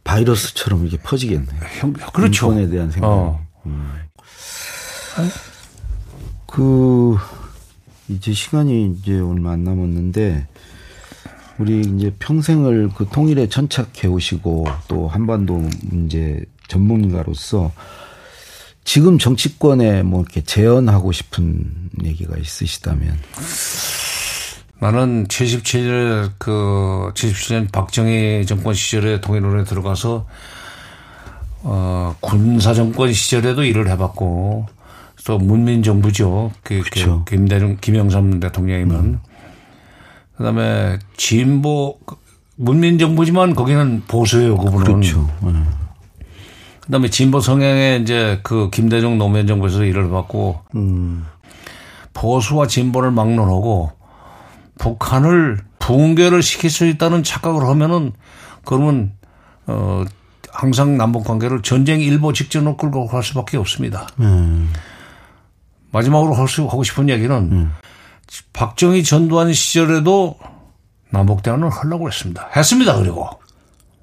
바이러스처럼 0.04 0.86
이게 0.86 0.98
퍼지겠네. 0.98 1.46
그렇죠. 2.12 2.48
인권에 2.48 2.68
대한 2.68 2.90
생각. 2.90 3.08
어. 3.08 3.40
음. 3.64 3.94
그 6.46 7.16
이제 8.10 8.34
시간이 8.34 8.96
이제 8.98 9.18
얼마 9.18 9.52
안 9.52 9.64
남았는데 9.64 10.46
우리 11.58 11.80
이제 11.80 12.14
평생을 12.18 12.90
그 12.96 13.06
통일에 13.12 13.48
천착해 13.48 14.08
오시고 14.08 14.66
또 14.88 15.08
한반도 15.08 15.62
문제 15.82 16.44
전문가로서 16.68 17.72
지금 18.84 19.18
정치권에 19.18 20.02
뭐 20.02 20.22
이렇게 20.22 20.40
재현하고 20.40 21.12
싶은 21.12 21.90
얘기가 22.02 22.36
있으시다면 22.36 23.16
나는 24.80 25.26
77년 25.28 26.32
그 26.38 27.12
77년 27.14 27.70
박정희 27.70 28.46
정권 28.46 28.74
시절에 28.74 29.20
통일론에 29.20 29.64
들어가서 29.64 30.26
어 31.64 32.16
군사 32.20 32.74
정권 32.74 33.12
시절에도 33.12 33.62
일을 33.62 33.88
해봤고 33.90 34.66
또 35.24 35.38
문민 35.38 35.84
정부죠. 35.84 36.50
그, 36.64 36.80
그 36.80 36.90
그렇죠. 36.90 37.22
그 37.24 37.36
김대중 37.36 37.76
김영삼 37.80 38.40
대통령이면 38.40 39.04
음. 39.04 39.20
그다음에 40.36 40.98
진보 41.16 41.98
문민 42.56 42.98
정부지만 42.98 43.54
거기는 43.54 44.02
보수예요, 44.06 44.56
그분은. 44.56 44.84
그렇죠. 44.84 45.28
네. 45.42 45.52
그다음에 46.80 47.08
진보 47.08 47.40
성향의 47.40 48.02
이제 48.02 48.40
그 48.42 48.68
김대중 48.70 49.18
노무현 49.18 49.46
정부에서 49.46 49.84
일을 49.84 50.10
받고 50.10 50.60
음. 50.74 51.26
보수와 52.12 52.66
진보를 52.66 53.10
막론하고 53.10 53.92
북한을 54.78 55.58
붕괴를 55.78 56.42
시킬 56.42 56.70
수 56.70 56.86
있다는 56.86 57.22
착각을 57.22 57.66
하면은 57.68 58.12
그러면 58.64 59.12
어 59.66 60.04
항상 60.52 60.96
남북 60.96 61.24
관계를 61.24 61.62
전쟁 61.62 62.00
일보 62.00 62.32
직전으로 62.32 62.76
끌고 62.76 63.06
갈 63.06 63.22
수밖에 63.22 63.56
없습니다. 63.56 64.08
음. 64.20 64.70
마지막으로 65.92 66.34
할 66.34 66.48
수 66.48 66.64
하고 66.64 66.82
싶은 66.82 67.08
얘기는 67.08 67.34
음. 67.36 67.72
박정희 68.52 69.04
전두환 69.04 69.52
시절에도 69.52 70.36
남북대화는 71.10 71.68
하려고 71.68 72.08
했습니다. 72.08 72.48
했습니다. 72.56 72.96
그리고 72.96 73.28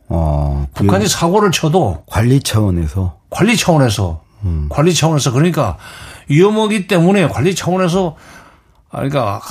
어, 0.08 0.68
북한이 0.74 1.08
사고를 1.08 1.52
쳐도 1.52 2.04
관리 2.08 2.40
차원에서 2.42 3.18
관리 3.30 3.56
차원에서 3.58 4.22
음. 4.44 4.68
관리 4.70 4.94
차원에서 4.94 5.32
그러니까 5.32 5.78
위험하기 6.30 6.88
때문에 6.88 7.28
관리 7.28 7.56
차원에서 7.56 8.16
그러니까 8.92 9.42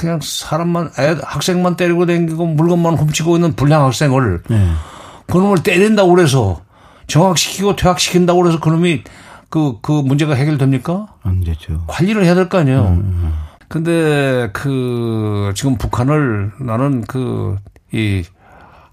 그냥 0.00 0.20
사람만 0.22 0.92
애, 0.98 1.16
학생만 1.22 1.76
때리고 1.76 2.06
다니고 2.06 2.46
물건만 2.46 2.94
훔치고 2.96 3.36
있는 3.36 3.54
불량 3.54 3.84
학생을 3.84 4.42
네. 4.48 4.70
그놈을 5.26 5.62
때린다고 5.62 6.14
그래서 6.14 6.60
정학시키고 7.08 7.76
퇴학시킨다고 7.76 8.42
그래서 8.42 8.60
그놈이 8.60 9.02
그, 9.48 9.78
그 9.80 9.92
문제가 9.92 10.34
해결됩니까? 10.34 11.06
안 11.22 11.42
되죠. 11.44 11.84
관리를 11.86 12.24
해야 12.24 12.34
될 12.34 12.48
거 12.48 12.58
아니에요. 12.58 12.80
음, 12.82 12.86
음. 12.98 13.34
근데 13.68 14.50
그 14.52 15.52
지금 15.54 15.76
북한을 15.76 16.52
나는 16.60 17.02
그 17.02 17.58
이 17.92 18.24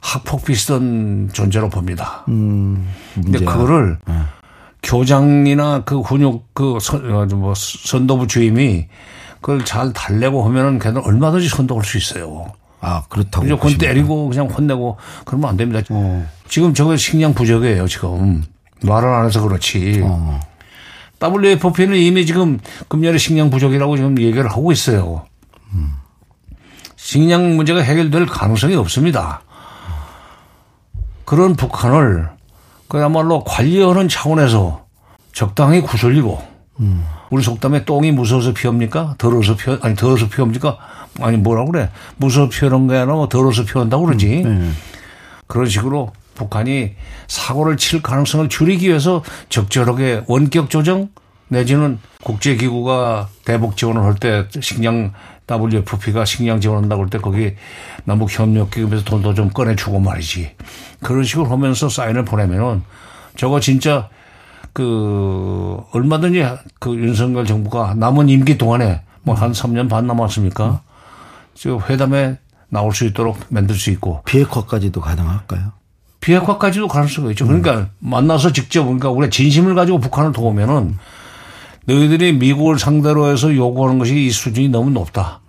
학폭 0.01 0.45
비슷한 0.45 1.29
존재로 1.33 1.69
봅니다. 1.69 2.23
음, 2.27 2.89
근데 3.13 3.39
그거를 3.39 3.97
네. 4.05 4.13
교장이나 4.81 5.83
그 5.86 6.01
훈육 6.01 6.53
그 6.53 6.77
선, 6.81 7.09
어, 7.13 7.25
뭐 7.36 7.53
선도부 7.55 8.27
주임이 8.27 8.88
그걸 9.41 9.63
잘 9.65 9.93
달래고 9.93 10.43
하면은 10.45 10.79
걔는 10.79 11.01
얼마든지 11.03 11.47
선도할 11.49 11.83
수 11.86 11.97
있어요. 11.97 12.51
아, 12.81 13.03
그렇다고. 13.09 13.45
그냥 13.45 13.59
건 13.59 13.77
때리고 13.77 14.29
그냥 14.29 14.47
혼내고 14.47 14.97
그러면 15.25 15.49
안 15.49 15.57
됩니다. 15.57 15.81
어. 15.89 16.27
지금 16.49 16.73
저거 16.73 16.97
식량 16.97 17.33
부족이에요, 17.33 17.88
지금. 17.88 18.43
말을 18.83 19.07
안 19.09 19.25
해서 19.25 19.41
그렇지. 19.41 20.01
어. 20.03 20.39
WFP는 21.23 21.95
이미 21.97 22.25
지금 22.25 22.59
금년에 22.89 23.17
식량 23.17 23.49
부족이라고 23.49 23.95
지금 23.95 24.19
얘기를 24.19 24.49
하고 24.49 24.71
있어요. 24.71 25.25
식량 26.95 27.55
문제가 27.55 27.81
해결될 27.81 28.25
가능성이 28.25 28.75
없습니다. 28.75 29.41
그런 31.25 31.55
북한을 31.55 32.29
그야말로 32.88 33.43
관리하는 33.43 34.07
차원에서 34.07 34.86
적당히 35.33 35.81
구슬리고 35.81 36.41
음. 36.79 37.05
우리 37.29 37.43
속담에 37.43 37.86
똥이 37.86 38.12
무서워서 38.12 38.53
피합니까? 38.53 39.15
더러워서 39.17 39.55
피 39.55 39.75
아니 39.81 39.95
더러워서 39.95 40.29
피합니까? 40.29 40.77
아니 41.21 41.38
뭐라 41.38 41.65
그래? 41.65 41.89
무서워 42.17 42.49
피하는 42.49 42.88
게 42.88 42.95
아니라 42.95 43.15
뭐 43.15 43.27
더러워서 43.27 43.65
피한다고 43.65 44.05
그러지. 44.05 44.43
음. 44.45 44.59
네. 44.59 44.71
그런 45.47 45.67
식으로 45.67 46.12
북한이 46.35 46.95
사고를 47.27 47.77
칠 47.77 48.01
가능성을 48.01 48.49
줄이기 48.49 48.87
위해서 48.87 49.23
적절하게 49.49 50.23
원격 50.27 50.69
조정 50.69 51.09
내지는 51.47 51.99
국제기구가 52.23 53.29
대북 53.45 53.77
지원을 53.77 54.01
할 54.03 54.15
때 54.15 54.47
식량 54.61 55.13
WFP가 55.49 56.25
식량 56.25 56.61
지원한다고 56.61 57.03
할 57.03 57.09
때 57.09 57.17
거기 57.19 57.55
남북 58.05 58.31
협력기금에서 58.31 59.03
돈도 59.03 59.33
좀 59.33 59.49
꺼내주고 59.49 59.99
말이지. 59.99 60.55
그런 61.01 61.23
식으로 61.23 61.47
하면서 61.47 61.89
사인을 61.89 62.25
보내면은 62.25 62.81
저거 63.35 63.59
진짜 63.59 64.09
그 64.73 65.79
얼마든지 65.91 66.43
그 66.79 66.95
윤석열 66.95 67.45
정부가 67.45 67.93
남은 67.95 68.29
임기 68.29 68.57
동안에 68.57 69.01
뭐한 69.23 69.51
3년 69.51 69.89
반 69.89 70.07
남았습니까? 70.07 70.81
저 71.55 71.79
회담에 71.89 72.37
나올 72.69 72.93
수 72.95 73.05
있도록 73.05 73.37
만들 73.49 73.75
수 73.75 73.91
있고 73.91 74.23
비핵화까지도 74.25 75.01
가능할까요? 75.01 75.73
비핵화까지도 76.23 76.88
가능성이 76.88 77.31
있죠. 77.31 77.45
그러니까 77.45 77.75
음. 77.75 77.89
만나서 77.99 78.53
직접 78.53 78.83
그러니까 78.83 79.09
우리가 79.09 79.29
진심을 79.29 79.75
가지고 79.75 79.99
북한을 79.99 80.31
도우면은 80.31 80.97
너희들이 81.86 82.31
미국을 82.33 82.79
상대로 82.79 83.27
해서 83.27 83.53
요구하는 83.53 83.99
것이 83.99 84.25
이 84.25 84.29
수준이 84.29 84.69
너무 84.69 84.89
높다. 84.91 85.41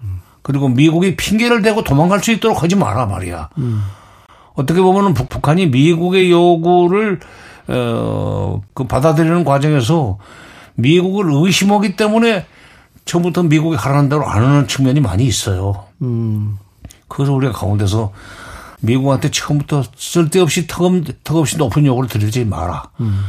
그리고 0.42 0.68
미국이 0.68 1.14
핑계를 1.14 1.62
대고 1.62 1.84
도망갈 1.84 2.20
수 2.20 2.32
있도록 2.32 2.62
하지 2.62 2.74
마라 2.74 3.06
말이야. 3.06 3.50
음. 3.58 3.84
어떻게 4.54 4.80
보면은 4.80 5.14
북한이 5.14 5.68
미국의 5.68 6.32
요구를 6.32 7.20
어그 7.68 8.84
받아들이는 8.88 9.44
과정에서 9.44 10.18
미국을 10.74 11.26
의심하기 11.30 11.94
때문에 11.94 12.46
처음부터 13.04 13.44
미국이 13.44 13.76
하라는 13.76 14.08
대로 14.08 14.26
안 14.26 14.42
하는 14.42 14.66
측면이 14.66 15.00
많이 15.00 15.24
있어요. 15.24 15.84
음. 16.02 16.58
그래서 17.06 17.32
우리가 17.32 17.52
가운데서 17.52 18.12
미국한테 18.84 19.30
처음부터 19.30 19.84
쓸데없이 19.96 20.66
턱없, 20.66 21.04
턱없이 21.24 21.56
높은 21.56 21.86
요구를 21.86 22.08
드리지 22.08 22.44
마라. 22.44 22.90
음. 23.00 23.24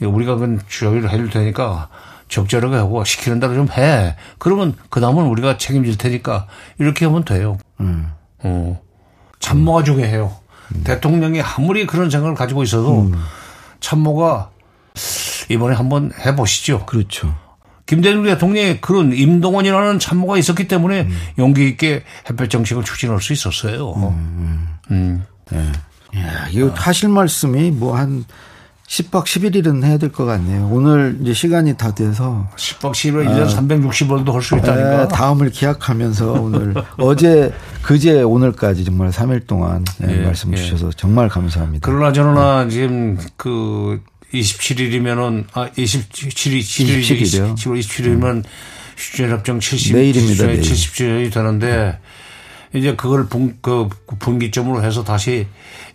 우리가 0.00 0.34
그건 0.34 0.60
주의를 0.68 1.10
해줄 1.10 1.30
테니까 1.30 1.88
적절하게 2.28 2.76
하고 2.76 3.04
시키는 3.04 3.40
대로 3.40 3.54
좀 3.54 3.68
해. 3.76 4.16
그러면 4.38 4.74
그 4.90 5.00
다음은 5.00 5.26
우리가 5.26 5.56
책임질 5.58 5.98
테니까 5.98 6.46
이렇게 6.78 7.04
하면 7.06 7.24
돼요. 7.24 7.58
음. 7.80 8.10
어. 8.38 8.80
참모가 9.40 9.82
중요해요. 9.84 10.34
음. 10.74 10.84
대통령이 10.84 11.40
아무리 11.42 11.86
그런 11.86 12.10
생각을 12.10 12.34
가지고 12.34 12.62
있어도 12.62 13.02
음. 13.02 13.14
참모가 13.80 14.50
이번에 15.48 15.76
한번 15.76 16.12
해보시죠. 16.24 16.86
그렇죠. 16.86 17.34
김대중 17.86 18.22
대통령의 18.24 18.80
그런 18.80 19.12
임동원이라는 19.12 19.98
참모가 19.98 20.38
있었기 20.38 20.68
때문에 20.68 21.02
음. 21.02 21.16
용기 21.38 21.68
있게 21.68 22.02
햇볕 22.28 22.48
정책을 22.48 22.82
추진할 22.84 23.20
수 23.20 23.32
있었어요. 23.32 23.92
음. 23.92 24.66
음. 24.90 25.24
네. 25.50 25.58
야, 26.18 26.46
이거 26.50 26.70
하실 26.74 27.08
말씀이 27.08 27.70
뭐 27.72 27.96
한 27.96 28.24
10박 28.86 29.24
11일은 29.24 29.82
해야 29.82 29.96
될 29.96 30.12
것 30.12 30.24
같네요. 30.26 30.68
오늘 30.70 31.18
이제 31.22 31.32
시간이 31.32 31.74
다 31.76 31.94
돼서 31.94 32.48
10박 32.56 32.92
11일 32.92 33.26
1년 33.26 33.42
아, 33.42 33.48
360원도 33.48 34.32
할 34.32 34.42
수 34.42 34.56
있다니까. 34.56 34.96
네, 34.98 35.08
다음을 35.08 35.50
기약하면서 35.50 36.32
오늘 36.32 36.74
어제 36.98 37.52
그제 37.82 38.20
오늘까지 38.22 38.84
정말 38.84 39.08
3일 39.10 39.46
동안 39.46 39.84
네, 39.98 40.20
예, 40.20 40.24
말씀 40.24 40.52
예. 40.52 40.56
주셔서 40.56 40.90
정말 40.90 41.28
감사합니다. 41.30 41.80
그러나 41.90 42.12
저러나 42.12 42.64
네. 42.64 42.70
지금 42.70 43.18
그 43.36 44.02
27일이면은 44.40 45.44
아 45.52 45.70
27일 45.70 46.60
7일 46.60 47.22
10월 47.56 47.80
27일이면 47.80 48.24
음. 48.24 48.42
휴전 48.96 49.30
협정 49.30 49.60
70 49.60 49.96
내일입니다. 49.96 50.46
70주년이 50.46 51.32
되는데 51.32 51.98
이제 52.72 52.94
그걸 52.96 53.26
분, 53.26 53.56
그 53.60 53.88
분기점으로 54.18 54.82
해서 54.82 55.04
다시 55.04 55.46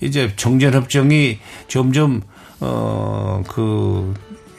이제 0.02 0.32
정전 0.36 0.73
협정이 0.73 1.39
점점 1.67 2.21
어그 2.60 4.13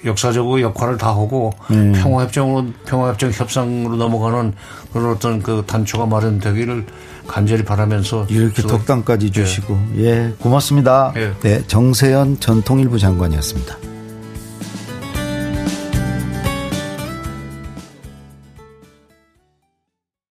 역사적으로 0.05 0.61
역할을 0.61 0.97
다 0.97 1.09
하고 1.09 1.53
네. 1.69 1.93
평화협정으로 1.93 2.73
평화협정 2.87 3.31
협상으로 3.33 3.97
넘어가는 3.97 4.55
그런 4.93 5.11
어떤 5.11 5.43
그 5.43 5.65
단초가 5.67 6.07
마련되기를 6.07 6.87
간절히 7.31 7.65
바라면서 7.65 8.27
이렇게 8.29 8.61
덕담까지 8.63 9.31
주시고 9.31 9.79
예, 9.99 10.05
예 10.05 10.35
고맙습니다. 10.41 11.13
예. 11.17 11.33
네 11.43 11.63
정세현 11.67 12.41
전 12.41 12.63
통일부 12.63 12.99
장관이었습니다. 12.99 13.79